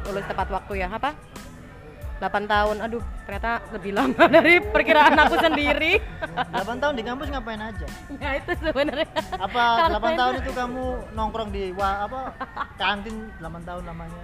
lulus 0.06 0.26
tepat 0.30 0.48
waktu 0.54 0.86
ya. 0.86 0.88
Apa? 0.94 1.18
8 2.24 2.48
tahun. 2.48 2.76
Aduh, 2.88 3.04
ternyata 3.28 3.60
lebih 3.76 3.92
lama 3.92 4.24
dari 4.40 4.64
perkiraan 4.64 5.20
aku 5.20 5.36
sendiri. 5.44 6.00
8 6.56 6.80
tahun 6.80 6.96
di 6.96 7.04
kampus 7.04 7.28
ngapain 7.28 7.60
aja? 7.60 7.88
ya 8.16 8.30
itu 8.40 8.52
sebenarnya. 8.64 9.08
Apa 9.36 9.64
Kalau 9.92 10.00
8 10.00 10.16
tahun 10.16 10.34
itu- 10.40 10.56
kamu 10.56 10.86
nongkrong 11.12 11.50
di 11.52 11.76
wah 11.76 12.08
apa 12.08 12.20
kantin 12.80 13.28
8 13.44 13.68
tahun 13.68 13.84
lamanya? 13.84 14.24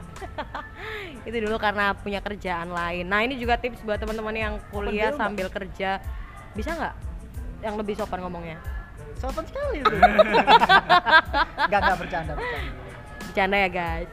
itu 1.27 1.37
dulu 1.43 1.59
karena 1.59 1.91
punya 1.91 2.23
kerjaan 2.23 2.71
lain. 2.71 3.03
Nah 3.03 3.19
ini 3.27 3.35
juga 3.35 3.59
tips 3.59 3.83
buat 3.83 3.99
teman-teman 3.99 4.35
yang 4.35 4.53
kuliah 4.71 5.11
BO, 5.11 5.19
sambil 5.19 5.47
kerja, 5.51 5.99
bisa 6.55 6.71
nggak 6.71 6.95
yang 7.59 7.75
lebih 7.75 7.99
sopan 7.99 8.23
ngomongnya? 8.23 8.55
Sopan 9.19 9.43
sekali 9.43 9.83
itu. 9.83 9.91
Enggak 11.67 11.79
enggak 11.83 11.99
bercanda 11.99 12.33
bercanda. 12.39 12.63
Bercanda 13.27 13.57
ya 13.59 13.69
guys. 13.69 14.09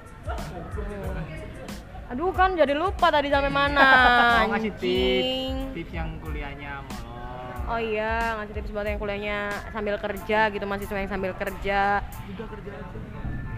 Aduh 2.07 2.31
kan 2.31 2.55
jadi 2.55 2.71
lupa 2.71 3.11
tadi 3.11 3.27
sampai 3.27 3.51
mana. 3.51 3.89
Mau 4.47 4.49
ngasih 4.55 4.73
tips, 4.79 5.75
tips 5.75 5.93
yang 5.93 6.09
kuliahnya 6.23 6.87
molor. 6.87 7.67
Oh 7.67 7.81
iya, 7.83 8.39
ngasih 8.39 8.55
tips 8.63 8.71
buat 8.71 8.87
yang 8.87 9.01
kuliahnya 9.03 9.39
sambil 9.75 9.99
kerja 9.99 10.39
gitu, 10.55 10.65
mahasiswa 10.71 10.99
yang 11.03 11.11
sambil 11.11 11.33
kerja. 11.35 11.99
Udah 12.07 12.47
kerja 12.47 12.71
aja. 12.79 12.99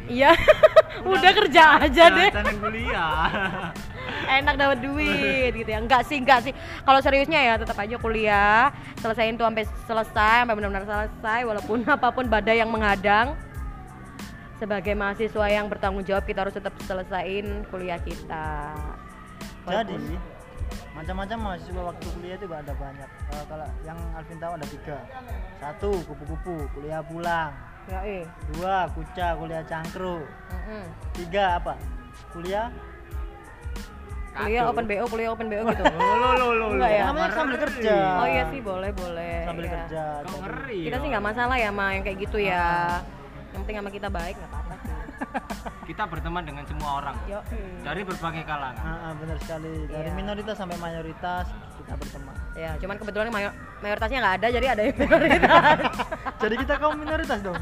Iya, 0.09 0.31
udah 1.12 1.33
kerja 1.37 1.62
aja 1.85 2.05
deh. 2.09 2.31
Jangan 2.33 2.57
kuliah. 2.57 3.28
enak 4.28 4.55
dapat 4.61 4.78
duit 4.85 5.52
gitu 5.57 5.69
ya 5.69 5.81
enggak 5.81 6.05
sih 6.05 6.21
enggak 6.21 6.45
sih 6.45 6.52
kalau 6.85 7.00
seriusnya 7.00 7.40
ya 7.40 7.55
tetap 7.57 7.76
aja 7.81 7.97
kuliah 7.97 8.69
selesaiin 9.00 9.40
tuh 9.40 9.49
sampai 9.49 9.64
selesai 9.88 10.37
sampai 10.45 10.55
benar-benar 10.57 10.85
selesai 10.85 11.40
walaupun 11.49 11.78
apa 11.88 12.09
pun 12.12 12.25
badai 12.28 12.61
yang 12.61 12.69
menghadang 12.69 13.33
sebagai 14.58 14.92
mahasiswa 14.92 15.46
yang 15.46 15.66
bertanggung 15.66 16.02
jawab 16.02 16.22
kita 16.22 16.42
harus 16.42 16.52
tetap 16.52 16.74
selesaiin 16.82 17.62
kuliah 17.66 17.98
kita 17.98 18.74
Jadi 19.64 19.94
Walaupun- 19.94 20.36
macam-macam 20.90 21.38
mahasiswa 21.40 21.82
waktu 21.84 22.06
kuliah 22.10 22.34
itu 22.34 22.46
ada 22.48 22.74
banyak. 22.74 23.06
Eh, 23.30 23.44
kalau 23.46 23.66
yang 23.82 23.98
Alvin 24.12 24.36
tahu 24.36 24.52
ada 24.52 24.66
tiga. 24.66 24.98
Satu 25.56 25.90
kupu-kupu 26.02 26.54
kuliah 26.72 26.98
pulang. 27.00 27.54
ya 27.86 28.02
eh 28.02 28.24
Dua 28.50 28.84
kuca 28.90 29.32
kuliah 29.34 29.62
cangkru. 29.62 30.26
Mm-mm. 30.26 30.84
Tiga 31.14 31.56
apa? 31.56 31.78
Kuliah 32.30 32.68
kuliah 34.34 34.62
open 34.64 34.84
bo 34.84 35.06
kuliah 35.08 35.30
open 35.32 35.46
bo 35.46 35.56
gitu 35.66 35.82
Oh, 35.98 36.14
lo 36.16 36.30
lo 36.34 36.48
lo. 36.52 36.66
Enggak 36.72 36.90
ya? 36.92 37.02
Namanya 37.06 37.30
sambil 37.32 37.56
kerja. 37.58 37.96
oh 38.16 38.26
iya 38.26 38.44
sih 38.48 38.60
boleh 38.60 38.90
boleh 38.92 39.34
sambil 39.44 39.64
Iya. 39.64 39.72
kerja. 39.72 40.04
Jadi- 40.20 40.40
ngeri. 40.40 40.78
kita 40.80 40.96
sih 40.96 41.00
loh. 41.00 41.10
nggak 41.10 41.24
masalah 41.24 41.56
ya 41.56 41.70
ma 41.70 41.86
yang 41.90 42.02
kayak 42.02 42.18
gitu 42.20 42.38
ya 42.38 42.66
yang 43.58 43.66
penting 43.66 43.76
sama 43.76 43.90
kita 43.90 44.08
baik 44.08 44.34
nggak 44.34 44.48
apa-apa 44.48 44.74
sih 44.78 44.94
kita 45.90 46.02
berteman 46.06 46.42
dengan 46.44 46.62
semua 46.64 46.90
orang 46.96 47.16
Yo. 47.26 47.42
dari 47.82 48.02
berbagai 48.02 48.44
kalangan 48.44 48.78
Ah, 48.80 49.02
ah, 49.04 49.12
benar 49.14 49.34
sekali 49.36 49.74
dari 49.84 50.06
Iya. 50.06 50.14
minoritas 50.14 50.54
sampai 50.54 50.78
mayoritas 50.78 51.46
kita 51.76 51.94
berteman 51.96 52.34
Ya, 52.54 52.74
cuman 52.76 52.96
kebetulan 52.96 53.26
mayor- 53.28 53.54
mayoritasnya 53.78 54.18
nggak 54.18 54.34
ada, 54.36 54.46
jadi 54.48 54.66
ada 54.68 54.82
yang 54.84 54.96
minoritas. 54.96 55.78
jadi 56.42 56.54
kita 56.56 56.74
kaum 56.76 56.96
minoritas 56.96 57.38
dong 57.40 57.58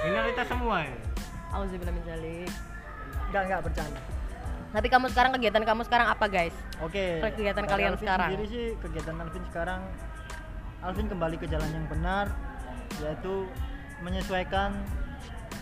minoritas 0.00 0.46
semua 0.48 0.76
ya 0.80 0.94
Auzubillah 1.50 1.90
min 1.90 2.02
dzalik. 2.04 2.50
nggak 3.28 3.42
nggak 3.44 3.60
bercanda 3.62 4.00
Tapi 4.70 4.86
kamu 4.86 5.06
sekarang 5.08 5.30
kegiatan 5.32 5.62
kamu 5.64 5.82
sekarang 5.82 6.06
apa, 6.08 6.30
guys? 6.30 6.54
Oke. 6.78 7.18
Kegiatan 7.20 7.58
dari 7.58 7.66
kalian 7.68 7.90
Alvin 7.90 8.00
sekarang. 8.00 8.28
Sendiri 8.30 8.46
sih 8.46 8.66
kegiatan 8.78 9.14
Alvin 9.16 9.44
sekarang 9.44 9.80
Alvin 10.80 11.06
kembali 11.06 11.36
ke 11.36 11.46
jalan 11.46 11.70
yang 11.70 11.86
benar 11.86 12.26
yaitu 13.00 13.50
menyesuaikan 14.00 14.70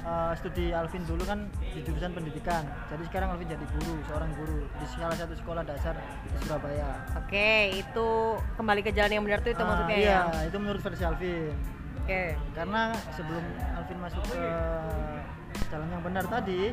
uh, 0.02 0.32
studi 0.34 0.70
Alvin 0.70 1.02
dulu 1.04 1.22
kan 1.22 1.46
di 1.60 1.80
jurusan 1.82 2.12
pendidikan. 2.12 2.62
Jadi 2.88 3.02
sekarang 3.04 3.28
Alvin 3.30 3.48
jadi 3.48 3.66
guru, 3.68 3.94
seorang 4.04 4.30
guru 4.34 4.58
di 4.72 4.86
salah 4.88 5.14
satu 5.14 5.34
sekolah 5.34 5.62
dasar 5.62 5.94
di 6.24 6.38
Surabaya. 6.40 6.88
Oke, 7.16 7.50
itu 7.74 8.08
kembali 8.54 8.80
ke 8.80 8.90
jalan 8.90 9.12
yang 9.12 9.24
benar 9.24 9.40
tuh 9.40 9.50
itu 9.50 9.60
Ah, 9.60 9.68
maksudnya 9.68 9.96
iya, 9.96 10.18
ya. 10.24 10.40
itu 10.46 10.56
menurut 10.56 10.80
versi 10.80 11.02
Alvin. 11.02 11.54
Oke. 11.98 12.22
Karena 12.54 12.80
sebelum 13.12 13.44
Alvin 13.74 13.98
masuk 13.98 14.22
ke 14.24 14.40
jalan 15.68 15.88
yang 15.90 16.02
benar 16.02 16.24
tadi, 16.24 16.72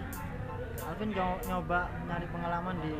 Alvin 0.81 1.09
nyo- 1.09 1.41
nyoba 1.43 1.79
nyari 2.05 2.27
pengalaman 2.29 2.75
di 2.79 2.95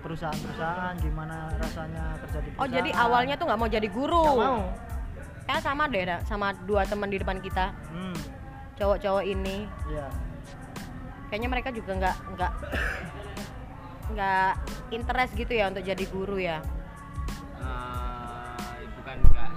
perusahaan-perusahaan 0.00 1.00
gimana 1.00 1.48
rasanya 1.56 2.12
kerja 2.20 2.38
di 2.38 2.48
Oh, 2.50 2.54
perusahaan. 2.58 2.76
jadi 2.76 2.90
awalnya 2.92 3.34
tuh 3.34 3.46
nggak 3.48 3.56
mau 3.56 3.70
jadi 3.70 3.88
guru. 3.88 4.24
Nggak 4.26 4.50
mau. 4.50 4.60
Ya 5.44 5.60
sama 5.60 5.84
deh, 5.86 6.02
sama 6.24 6.56
dua 6.64 6.82
teman 6.82 7.06
di 7.06 7.20
depan 7.20 7.36
kita, 7.38 7.76
Hmm, 7.90 8.16
cowok-cowok 8.74 9.24
ini. 9.24 9.68
iya. 9.86 10.08
Kayaknya 11.28 11.48
mereka 11.50 11.68
juga 11.68 11.92
nggak 11.94 12.16
nggak 12.32 12.52
nggak 14.06 14.50
interest 14.90 15.32
gitu 15.34 15.52
ya 15.52 15.68
untuk 15.68 15.82
jadi 15.82 16.04
guru 16.06 16.36
ya. 16.38 16.62
Eh, 17.56 18.78
bukan 18.94 19.16
nggak 19.22 19.50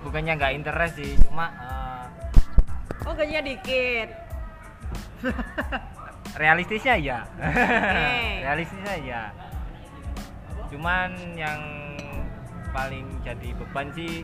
bukannya 0.00 0.32
nggak 0.34 0.52
interest 0.54 0.94
sih 0.96 1.12
cuma 1.20 1.46
eh, 1.50 2.06
Oh, 3.04 3.12
gajinya 3.12 3.40
dikit. 3.42 4.08
realistisnya 6.38 6.94
ya 6.94 7.18
Oke. 7.34 8.06
realistisnya 8.46 8.94
ya 9.00 9.22
cuman 10.68 11.10
yang 11.34 11.58
paling 12.70 13.08
jadi 13.24 13.56
beban 13.56 13.90
sih 13.90 14.22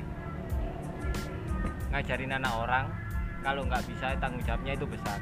ngajarin 1.94 2.34
anak 2.34 2.52
orang 2.52 2.86
kalau 3.40 3.62
nggak 3.62 3.86
bisa 3.86 4.18
tanggung 4.18 4.42
jawabnya 4.42 4.74
itu 4.74 4.82
besar 4.84 5.18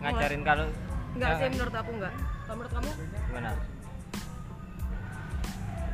ngajarin 0.00 0.44
kalau 0.44 0.68
Enggak 1.10 1.30
ya, 1.32 1.36
sih 1.42 1.48
menurut 1.50 1.74
aku 1.74 1.90
enggak. 1.98 2.14
Kalau 2.46 2.54
menurut 2.54 2.70
kamu? 2.70 2.90
gimana 3.26 3.50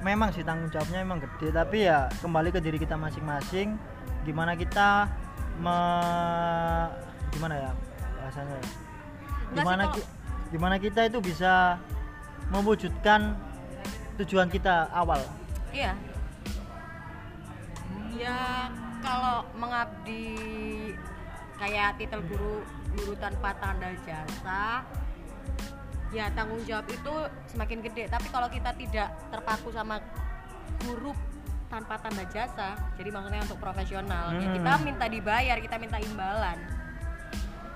Memang 0.05 0.29
sih 0.31 0.45
tanggung 0.45 0.69
jawabnya 0.69 0.99
memang 1.03 1.19
gede, 1.19 1.49
tapi 1.51 1.79
ya 1.83 2.07
kembali 2.21 2.53
ke 2.53 2.61
diri 2.61 2.77
kita 2.77 2.95
masing-masing. 2.95 3.75
Gimana 4.23 4.55
kita 4.55 5.09
me 5.59 5.79
gimana 7.33 7.55
ya 7.59 7.71
bahasanya? 8.15 8.55
ya? 8.55 8.63
Sih, 8.63 8.75
Gimana 9.57 9.83
kalau- 9.89 9.95
ki- 9.97 10.09
gimana 10.53 10.77
kita 10.77 11.01
itu 11.09 11.19
bisa 11.19 11.81
mewujudkan 12.53 13.35
tujuan 14.21 14.47
kita 14.47 14.87
awal. 14.93 15.19
Iya. 15.73 15.97
Ya 18.15 18.39
kalau 19.07 19.47
mengabdi 19.55 20.35
kayak 21.57 21.95
titel 21.97 22.21
guru 22.27 22.67
guru 22.99 23.15
tanpa 23.17 23.55
tanda 23.63 23.95
jasa 24.03 24.83
ya 26.11 26.27
tanggung 26.35 26.59
jawab 26.67 26.87
itu 26.91 27.15
semakin 27.47 27.87
gede 27.87 28.11
tapi 28.11 28.27
kalau 28.35 28.51
kita 28.51 28.75
tidak 28.75 29.15
terpaku 29.31 29.71
sama 29.71 30.03
guru 30.83 31.15
tanpa 31.71 31.99
tanda 32.03 32.27
jasa 32.31 32.75
jadi 32.99 33.11
maksudnya 33.15 33.47
untuk 33.47 33.63
profesional 33.63 34.35
ya 34.35 34.47
Hmm. 34.51 34.55
kita 34.59 34.73
minta 34.83 35.07
dibayar 35.07 35.57
kita 35.63 35.77
minta 35.79 35.99
imbalan 36.03 36.59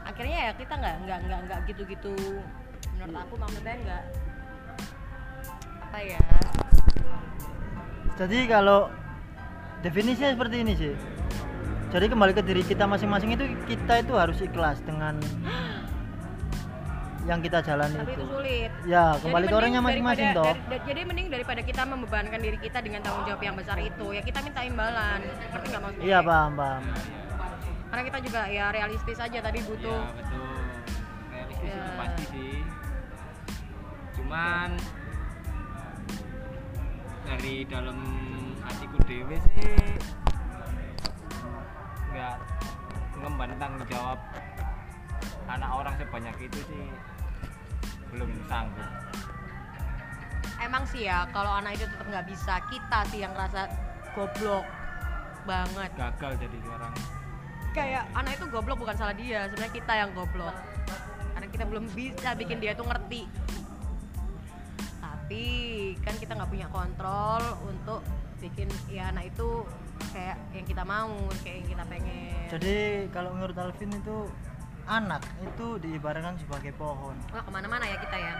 akhirnya 0.02 0.50
ya 0.50 0.52
kita 0.58 0.74
nggak 0.74 0.96
nggak 1.06 1.18
nggak 1.26 1.40
nggak 1.46 1.60
gitu-gitu 1.70 2.14
menurut 2.98 3.16
aku 3.22 3.34
maksudnya 3.38 3.74
nggak 3.86 4.04
apa 5.86 5.98
ya 6.02 6.22
Jadi 8.20 8.44
kalau 8.44 8.92
definisinya 9.80 10.36
seperti 10.36 10.56
ini 10.60 10.72
sih. 10.76 10.92
Jadi 11.90 12.06
kembali 12.06 12.32
ke 12.32 12.42
diri 12.42 12.62
kita 12.62 12.84
masing-masing 12.84 13.30
itu 13.32 13.44
kita 13.66 13.98
itu 13.98 14.14
harus 14.14 14.38
ikhlas 14.38 14.78
dengan 14.80 15.18
yang 17.28 17.38
kita 17.38 17.60
jalani 17.60 17.94
tapi 17.96 18.12
itu. 18.12 18.16
itu 18.16 18.26
sulit 18.28 18.70
Ya, 18.84 19.12
Jadi 19.12 19.22
kembali 19.22 19.28
ke 19.40 19.46
mending 19.46 19.58
orangnya 19.58 19.80
masing-masing 19.82 20.28
toh. 20.32 20.46
dari- 20.46 20.62
da- 20.68 20.84
jadi 20.84 21.00
mending 21.04 21.28
daripada 21.28 21.60
kita 21.60 21.82
membebankan 21.84 22.38
diri 22.38 22.58
kita 22.58 22.78
dengan 22.78 23.00
tanggung 23.00 23.24
jawab 23.24 23.38
yang 23.40 23.54
besar 23.54 23.76
itu 23.78 24.06
ya 24.08 24.20
kita 24.20 24.38
minta 24.40 24.62
imbalan 24.62 25.18
ngerti 25.20 25.66
nggak 25.68 25.82
maksudnya 25.84 26.06
Iya, 26.06 26.18
paham, 26.20 26.50
paham. 26.54 26.82
karena 27.86 28.02
kita 28.04 28.18
juga 28.20 28.40
ya 28.46 28.66
realistis 28.70 29.18
aja 29.18 29.38
tadi 29.40 29.58
butuh 29.60 30.00
ya 30.00 30.14
betul 30.16 30.46
realistis 31.28 31.66
itu 31.66 31.76
Ya. 31.76 31.94
pasti 31.96 32.22
sih 32.24 32.56
cuman 34.12 34.68
dari 37.24 37.54
dalam 37.64 37.98
hatiku 38.60 38.96
dewe 39.04 39.36
sih 39.50 39.74
nggak 42.20 42.36
ngemban 43.16 43.56
tanggung 43.56 43.84
jawab 43.88 44.20
anak 45.48 45.70
orang 45.72 45.94
sebanyak 45.96 46.36
itu 46.36 46.58
sih 46.68 46.84
belum 48.12 48.28
sanggup. 48.44 48.90
Emang 50.60 50.84
sih 50.84 51.08
ya 51.08 51.24
kalau 51.32 51.56
anak 51.56 51.80
itu 51.80 51.88
tetap 51.88 52.04
nggak 52.12 52.26
bisa 52.28 52.60
kita 52.68 52.98
sih 53.08 53.24
yang 53.24 53.32
rasa 53.32 53.72
goblok 54.12 54.68
banget. 55.48 55.88
Gagal 55.96 56.32
jadi 56.44 56.58
orang 56.68 56.92
kayak 57.72 58.04
anak 58.12 58.36
itu 58.36 58.44
goblok 58.52 58.78
bukan 58.84 58.96
salah 59.00 59.16
dia 59.16 59.48
sebenarnya 59.48 59.72
kita 59.80 59.92
yang 59.96 60.10
goblok. 60.12 60.56
Karena 61.32 61.48
kita 61.48 61.64
belum 61.64 61.84
bisa 61.96 62.36
bikin 62.36 62.60
dia 62.60 62.76
tuh 62.76 62.84
ngerti. 62.84 63.24
Tapi 65.00 65.46
kan 66.04 66.14
kita 66.20 66.36
nggak 66.36 66.50
punya 66.52 66.68
kontrol 66.68 67.40
untuk 67.64 68.04
bikin 68.44 68.68
ya 68.92 69.08
anak 69.08 69.32
itu 69.32 69.64
kayak 70.10 70.36
yang 70.52 70.66
kita 70.66 70.82
mau 70.82 71.10
kayak 71.42 71.56
yang 71.62 71.68
kita 71.72 71.84
pengen 71.86 72.46
Jadi 72.50 72.76
kalau 73.14 73.30
menurut 73.30 73.56
Alvin 73.56 73.90
itu 73.94 74.16
anak 74.90 75.22
itu 75.38 75.78
diibaratkan 75.78 76.34
sebagai 76.34 76.74
pohon. 76.74 77.14
Wah, 77.30 77.42
ke 77.46 77.50
mana-mana 77.54 77.86
ya 77.86 77.96
kita 78.02 78.16
ya 78.18 78.34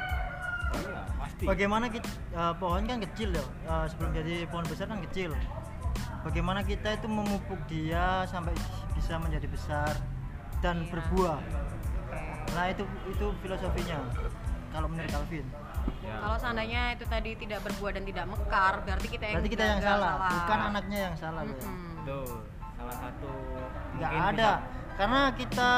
iya 0.71 1.03
pasti 1.19 1.43
Bagaimana 1.47 1.87
kita 1.91 2.11
pohon 2.59 2.87
kan 2.87 2.99
kecil 3.03 3.35
loh, 3.35 3.47
eh, 3.67 3.87
sebelum 3.91 4.11
jadi 4.15 4.35
pohon 4.47 4.67
besar 4.67 4.87
kan 4.87 5.03
kecil. 5.03 5.35
Bagaimana 6.21 6.61
kita 6.63 6.95
itu 7.01 7.07
memupuk 7.09 7.59
dia 7.67 8.23
sampai 8.29 8.53
bisa 8.95 9.17
menjadi 9.19 9.47
besar 9.51 9.95
dan 10.61 10.85
Iya. 10.85 10.91
berbuah. 10.93 11.41
Nah 12.55 12.65
itu 12.69 12.85
itu 13.09 13.27
filosofinya 13.41 13.99
kalau 14.71 14.87
menurut 14.91 15.11
Alvin. 15.11 15.47
Ya. 16.01 16.17
kalau 16.19 16.37
seandainya 16.37 16.83
itu 16.93 17.05
tadi 17.05 17.31
tidak 17.35 17.61
berbuah 17.63 17.93
dan 17.93 18.05
tidak 18.05 18.25
mekar 18.27 18.73
berarti 18.81 19.09
kita 19.09 19.25
yang 19.25 19.37
Berarti 19.37 19.51
kita 19.51 19.65
yang 19.65 19.79
gagal, 19.79 19.99
salah, 19.99 20.15
bukan 20.37 20.59
anaknya 20.67 20.99
yang 21.01 21.15
salah. 21.15 21.43
loh. 21.43 21.55
Mm-mm. 21.55 21.91
betul 21.97 22.27
salah 22.73 22.97
satu 22.99 23.31
Nggak 23.93 24.11
ada, 24.11 24.33
bisa- 24.33 24.63
karena 24.97 25.21
kita 25.33 25.71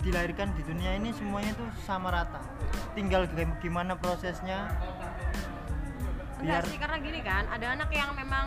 dilahirkan 0.00 0.48
di 0.52 0.62
dunia 0.64 0.90
ini 0.94 1.12
semuanya 1.12 1.52
itu 1.52 1.64
sama 1.80 2.08
rata. 2.08 2.40
Tinggal 2.92 3.28
gi- 3.28 3.58
gimana 3.60 3.92
prosesnya. 3.94 4.64
Enggak 6.40 6.40
Biar 6.40 6.62
sih 6.66 6.78
karena 6.78 6.96
gini 6.98 7.20
kan, 7.20 7.44
ada 7.46 7.66
anak 7.70 7.90
yang 7.90 8.10
memang 8.14 8.46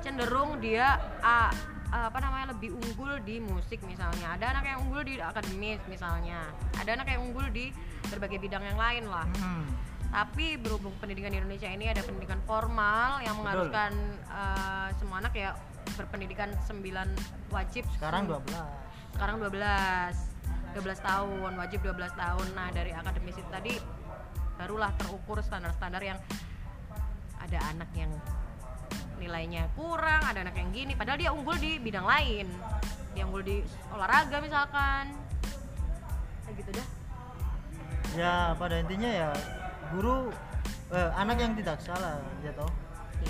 cenderung 0.00 0.56
dia 0.56 0.96
ah, 1.20 1.52
apa 1.86 2.18
namanya 2.18 2.50
lebih 2.50 2.72
unggul 2.74 3.20
di 3.20 3.38
musik 3.38 3.84
misalnya. 3.84 4.34
Ada 4.34 4.56
anak 4.56 4.64
yang 4.66 4.78
unggul 4.82 5.02
di 5.02 5.20
akademis 5.20 5.80
misalnya. 5.86 6.40
Ada 6.74 6.96
anak 6.96 7.06
yang 7.06 7.20
unggul 7.22 7.46
di 7.48 7.70
berbagai 8.06 8.38
bidang 8.38 8.64
yang 8.64 8.76
lain 8.76 9.04
lah. 9.06 9.26
Hmm, 9.36 9.68
Tapi 10.10 10.56
berhubung 10.56 10.94
pendidikan 10.96 11.30
di 11.34 11.38
Indonesia 11.38 11.68
ini 11.68 11.90
ada 11.90 12.00
pendidikan 12.00 12.40
formal 12.48 13.20
yang 13.20 13.36
mengharuskan 13.36 13.92
eh, 14.28 14.88
semua 14.96 15.20
anak 15.20 15.32
ya 15.36 15.52
berpendidikan 15.94 16.50
9 16.66 16.82
wajib 17.54 17.84
sekarang 17.96 18.26
Sem- 18.26 18.42
12. 18.42 19.14
sekarang 19.16 19.36
12 19.40 20.36
12 20.76 21.00
tahun 21.00 21.52
wajib 21.56 21.80
12 21.88 22.12
tahun. 22.12 22.46
Nah 22.52 22.68
dari 22.68 22.92
akademis 22.92 23.40
itu 23.40 23.48
tadi 23.48 23.74
barulah 24.60 24.92
terukur 25.00 25.40
standar-standar 25.40 26.04
yang 26.04 26.20
ada 27.40 27.58
anak 27.72 27.88
yang 27.96 28.12
nilainya 29.16 29.72
kurang 29.72 30.20
ada 30.20 30.44
anak 30.44 30.56
yang 30.60 30.68
gini. 30.76 30.92
Padahal 30.92 31.16
dia 31.16 31.30
unggul 31.32 31.56
di 31.56 31.80
bidang 31.80 32.04
lain. 32.04 32.44
Dia 33.16 33.24
unggul 33.24 33.40
di 33.40 33.64
olahraga 33.88 34.36
misalkan. 34.44 35.16
Kayak 36.44 36.54
gitu 36.60 36.70
dah. 36.76 36.88
Ya 38.16 38.52
pada 38.56 38.76
intinya 38.80 39.08
ya 39.08 39.28
guru 39.94 40.30
eh, 40.90 41.10
anak 41.18 41.36
yang 41.38 41.52
tidak 41.58 41.78
salah 41.82 42.22
ya 42.42 42.52
toh. 42.54 42.70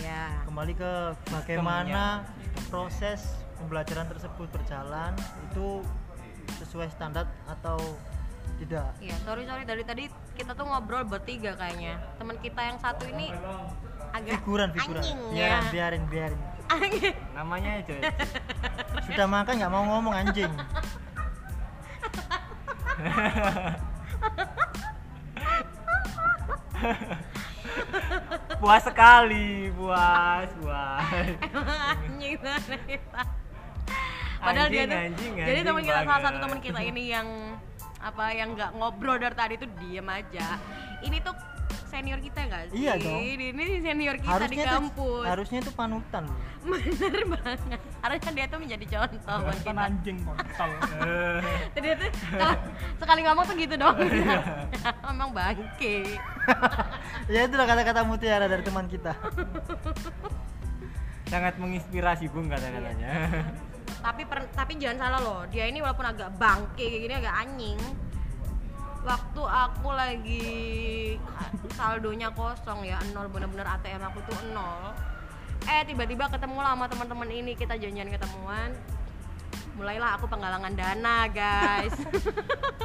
iya. 0.00 0.42
Kembali 0.44 0.72
ke 0.74 0.92
bagaimana 1.30 2.26
proses 2.68 3.24
pembelajaran 3.56 4.06
tersebut 4.10 4.48
berjalan 4.52 5.12
itu 5.52 5.80
sesuai 6.62 6.90
standar 6.92 7.26
atau 7.48 7.78
tidak? 8.60 8.92
Iya, 9.00 9.16
sorry 9.24 9.44
sorry. 9.44 9.64
Dari 9.64 9.82
tadi 9.84 10.04
kita 10.36 10.52
tuh 10.56 10.66
ngobrol 10.68 11.06
bertiga 11.06 11.54
kayaknya. 11.54 12.00
Teman 12.18 12.36
kita 12.42 12.60
yang 12.60 12.78
satu 12.82 13.04
ini 13.08 13.32
agak 14.12 14.42
figuran 14.42 14.70
figuran. 14.72 15.02
anjing 15.02 15.18
biarin 15.32 15.64
ya. 15.64 15.70
biarin 15.72 16.04
biarin. 16.08 16.40
Namanya 17.36 17.70
aja 17.84 17.94
sudah 19.06 19.26
makan 19.30 19.54
nggak 19.62 19.72
mau 19.72 19.84
ngomong 19.86 20.14
anjing 20.14 20.50
puas 28.60 28.82
sekali 28.84 29.68
puas 29.76 30.48
puas 30.60 31.06
Emang 31.46 31.80
anjing 31.96 32.34
teman 32.40 32.80
kita. 32.86 33.22
Padahal 34.36 34.68
dia 34.70 34.84
Anjing, 34.84 34.92
tuh 34.92 35.00
anjing, 35.00 35.32
jadi 35.34 35.50
anjing 35.50 35.66
teman 35.66 35.82
kita 35.82 35.92
salah 35.96 36.06
banget. 36.06 36.24
satu 36.24 36.38
teman 36.44 36.58
kita 36.62 36.80
ini 36.84 37.02
yang 37.10 37.28
apa 37.98 38.24
yang 38.36 38.48
nggak 38.54 38.70
ngobrol 38.78 39.16
dari 39.18 39.34
tadi 39.34 39.54
tuh 39.58 39.68
diem 39.80 40.06
aja. 40.06 40.46
Ini 41.02 41.16
tuh 41.24 41.34
senior 41.96 42.20
kita 42.20 42.40
nggak 42.44 42.62
sih? 42.68 42.76
Iya 42.84 42.92
dong. 43.00 43.20
Ini 43.24 43.64
senior 43.80 44.16
kita 44.20 44.28
di 44.28 44.32
harusnya 44.36 44.64
tuh 44.64 44.76
kampus. 44.76 45.24
harusnya 45.24 45.58
itu 45.64 45.72
panutan. 45.72 46.24
Bener 46.70 47.20
banget. 47.32 47.80
Harusnya 48.04 48.30
dia 48.36 48.46
tuh 48.52 48.58
menjadi 48.60 48.84
contoh 48.92 49.36
buat 49.40 49.58
kita. 49.64 49.80
anjing 49.80 50.18
kontol. 50.20 50.70
Eh, 51.06 51.40
Jadi 51.76 51.86
tuh 51.96 52.10
kalau 52.36 52.56
sekali 53.00 53.20
ngomong 53.24 53.44
tuh 53.48 53.54
gitu 53.56 53.74
dong. 53.80 53.96
Iya. 53.96 54.38
Emang 55.10 55.30
bangke. 55.32 55.96
ya 57.32 57.40
itulah 57.48 57.66
kata-kata 57.66 58.06
mutiara 58.06 58.46
dari 58.46 58.62
teman 58.62 58.86
kita 58.86 59.16
sangat 61.26 61.58
menginspirasi 61.58 62.30
bung 62.30 62.46
kata-katanya 62.46 63.42
tapi 63.98 64.22
per- 64.22 64.50
tapi 64.54 64.78
jangan 64.78 64.98
salah 65.10 65.20
loh 65.22 65.40
dia 65.50 65.66
ini 65.66 65.82
walaupun 65.82 66.06
agak 66.06 66.30
bangke 66.38 66.86
kayak 66.86 67.02
gini 67.02 67.14
agak 67.18 67.34
anjing 67.34 67.78
waktu 69.06 69.42
aku 69.46 69.88
lagi 69.94 70.50
saldonya 71.78 72.34
kosong 72.34 72.82
ya 72.82 72.98
nol 73.14 73.30
bener-bener 73.30 73.62
ATM 73.78 74.02
aku 74.02 74.18
tuh 74.26 74.34
nol. 74.50 74.90
Eh 75.70 75.86
tiba-tiba 75.86 76.26
ketemu 76.26 76.58
lah 76.58 76.74
sama 76.74 76.90
teman-teman 76.90 77.30
ini 77.30 77.52
kita 77.54 77.78
janjian 77.78 78.10
ketemuan. 78.10 78.74
Mulailah 79.78 80.18
aku 80.18 80.26
penggalangan 80.26 80.74
dana 80.74 81.30
guys. 81.30 81.94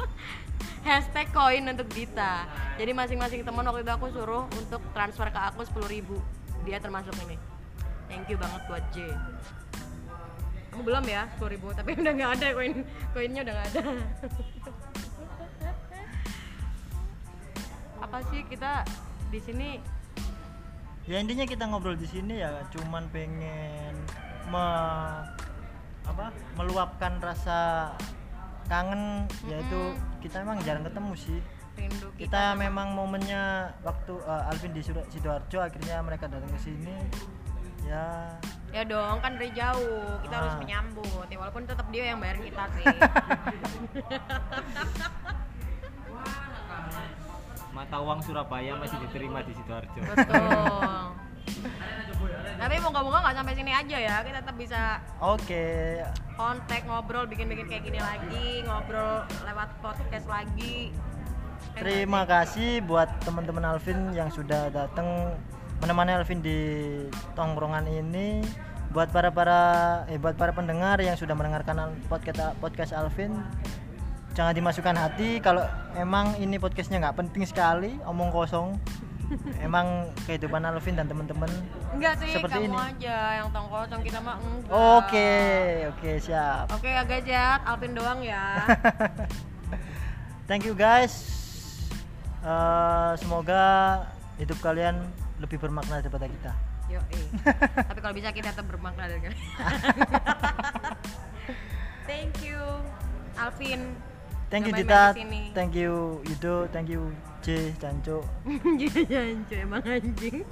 Hashtag 0.86 1.34
koin 1.34 1.66
untuk 1.66 1.90
Dita. 1.90 2.46
Jadi 2.78 2.90
masing-masing 2.94 3.42
teman 3.42 3.66
waktu 3.66 3.82
itu 3.82 3.92
aku 3.94 4.06
suruh 4.14 4.46
untuk 4.50 4.82
transfer 4.94 5.26
ke 5.30 5.40
aku 5.42 5.66
10.000 5.66 6.06
dia 6.62 6.78
termasuk 6.78 7.14
ini. 7.26 7.34
Thank 8.06 8.30
you 8.30 8.38
banget 8.38 8.62
buat 8.70 8.84
J. 8.94 9.10
Aku 10.74 10.86
belum 10.86 11.02
ya 11.06 11.26
10.000 11.38 11.78
tapi 11.82 11.90
udah 12.02 12.12
nggak 12.14 12.30
ada 12.38 12.46
koin. 12.54 12.72
Koinnya 13.10 13.40
udah 13.42 13.54
nggak 13.58 13.68
ada 13.74 13.82
apa 18.02 18.18
sih 18.28 18.42
kita 18.44 18.82
di 19.30 19.38
sini? 19.38 19.78
Ya 21.02 21.18
intinya 21.18 21.42
kita 21.42 21.64
ngobrol 21.64 21.94
di 21.94 22.04
sini 22.04 22.38
ya 22.38 22.62
cuman 22.70 23.08
pengen 23.08 23.94
me, 24.46 24.64
apa 26.04 26.30
meluapkan 26.54 27.18
rasa 27.18 27.90
kangen 28.66 29.26
yaitu 29.46 29.94
kita 30.18 30.40
emang 30.40 30.58
jarang 30.62 30.82
ketemu 30.82 31.12
sih. 31.16 31.38
Rindu 31.72 32.06
kita, 32.14 32.28
kita 32.28 32.42
memang 32.54 32.92
momennya 32.92 33.72
waktu 33.80 34.12
eh, 34.20 34.46
Alvin 34.46 34.70
di 34.70 34.78
Sido- 34.78 35.02
sidoarjo 35.08 35.58
akhirnya 35.58 35.98
mereka 36.02 36.28
datang 36.28 36.50
ke 36.52 36.60
sini. 36.60 36.94
Ya. 37.82 38.38
Ya 38.72 38.84
dong 38.84 39.20
kan 39.20 39.36
dari 39.36 39.52
jauh 39.52 40.16
kita 40.22 40.32
harus 40.32 40.54
Ah. 40.54 40.58
menyambut 40.58 41.26
ya 41.28 41.36
walaupun 41.36 41.66
tetap 41.66 41.84
dia 41.90 42.08
yang 42.08 42.22
bayar 42.22 42.38
kita 42.40 42.62
sih 42.72 42.84
mata 47.72 47.96
uang 47.98 48.20
Surabaya 48.20 48.76
masih 48.76 49.00
diterima 49.08 49.40
di 49.42 49.52
sidoarjo. 49.56 50.00
Betul. 50.00 51.16
Tapi 52.62 52.74
moga-moga 52.78 53.18
nggak 53.26 53.36
sampai 53.42 53.54
sini 53.58 53.72
aja 53.74 53.96
ya. 53.98 54.16
Kita 54.22 54.38
tetap 54.44 54.56
bisa 54.60 55.02
oke. 55.18 55.66
kontak 56.38 56.84
ngobrol 56.88 57.28
bikin-bikin 57.28 57.68
kayak 57.68 57.84
gini 57.84 58.00
lagi 58.00 58.62
ngobrol 58.64 59.26
lewat 59.44 59.68
podcast 59.82 60.26
lagi. 60.28 60.94
Terima 61.72 62.28
kasih 62.28 62.84
buat 62.84 63.08
teman-teman 63.24 63.64
Alvin 63.64 64.12
yang 64.12 64.28
sudah 64.28 64.68
datang 64.68 65.32
menemani 65.80 66.14
Alvin 66.14 66.44
di 66.44 66.60
tongkrongan 67.32 67.88
ini. 67.88 68.44
Buat 68.92 69.08
para 69.08 69.32
para 69.32 69.60
eh 70.12 70.20
buat 70.20 70.36
para 70.36 70.52
pendengar 70.52 71.00
yang 71.00 71.16
sudah 71.16 71.32
mendengarkan 71.32 71.96
podcast 72.12 72.52
podcast 72.60 72.92
Alvin 72.92 73.32
jangan 74.32 74.52
dimasukkan 74.56 74.96
hati 74.96 75.40
kalau 75.44 75.64
emang 75.96 76.36
ini 76.40 76.56
podcastnya 76.56 77.00
nggak 77.00 77.16
penting 77.20 77.44
sekali 77.44 77.96
omong 78.08 78.32
kosong. 78.32 78.76
Emang 79.64 80.12
kehidupan 80.28 80.60
Alvin 80.60 80.92
dan 80.92 81.08
teman-teman 81.08 81.48
enggak 81.96 82.20
sih 82.20 82.36
Seperti 82.36 82.68
kamu 82.68 82.68
ini. 82.68 82.76
aja 82.76 83.16
yang 83.40 83.48
tong 83.48 83.64
kosong 83.72 84.04
kita 84.04 84.20
mah 84.20 84.36
enggak. 84.36 84.68
Oke 85.00 85.32
oke 85.88 86.10
siap. 86.20 86.68
Oke 86.68 86.92
ya 86.92 87.00
guys 87.08 87.24
ya 87.24 87.56
Alvin 87.64 87.96
doang 87.96 88.20
ya. 88.20 88.60
Thank 90.52 90.68
you 90.68 90.76
guys. 90.76 91.32
Eh, 92.44 93.12
semoga 93.16 94.04
hidup 94.36 94.60
kalian 94.60 95.00
lebih 95.40 95.56
bermakna 95.56 96.04
daripada 96.04 96.28
kita. 96.28 96.52
Yo, 96.92 97.00
tapi 97.88 98.00
kalau 98.04 98.12
bisa 98.12 98.36
kita 98.36 98.52
tetap 98.52 98.68
bermakna 98.68 99.08
dari 99.08 99.32
kalian. 99.32 99.40
Thank 102.04 102.44
you, 102.44 102.60
Alvin. 103.40 104.11
Thank 104.52 104.68
you 104.68 104.76
Dita, 104.76 105.16
thank 105.56 105.72
you 105.72 106.20
Yudo, 106.28 106.68
thank 106.68 106.92
you 106.92 107.08
J, 107.42 107.72
Janco. 107.80 108.20
Jancu 109.10 109.54
emang 109.56 109.82
anjing. 109.82 110.46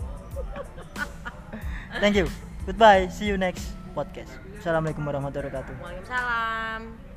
Thank 2.01 2.17
you. 2.17 2.27
Goodbye. 2.67 3.07
See 3.13 3.31
you 3.31 3.39
next 3.39 3.77
podcast. 3.95 4.33
Assalamualaikum 4.59 5.07
warahmatullahi 5.07 5.53
wabarakatuh. 5.53 5.75
Waalaikumsalam. 5.85 7.10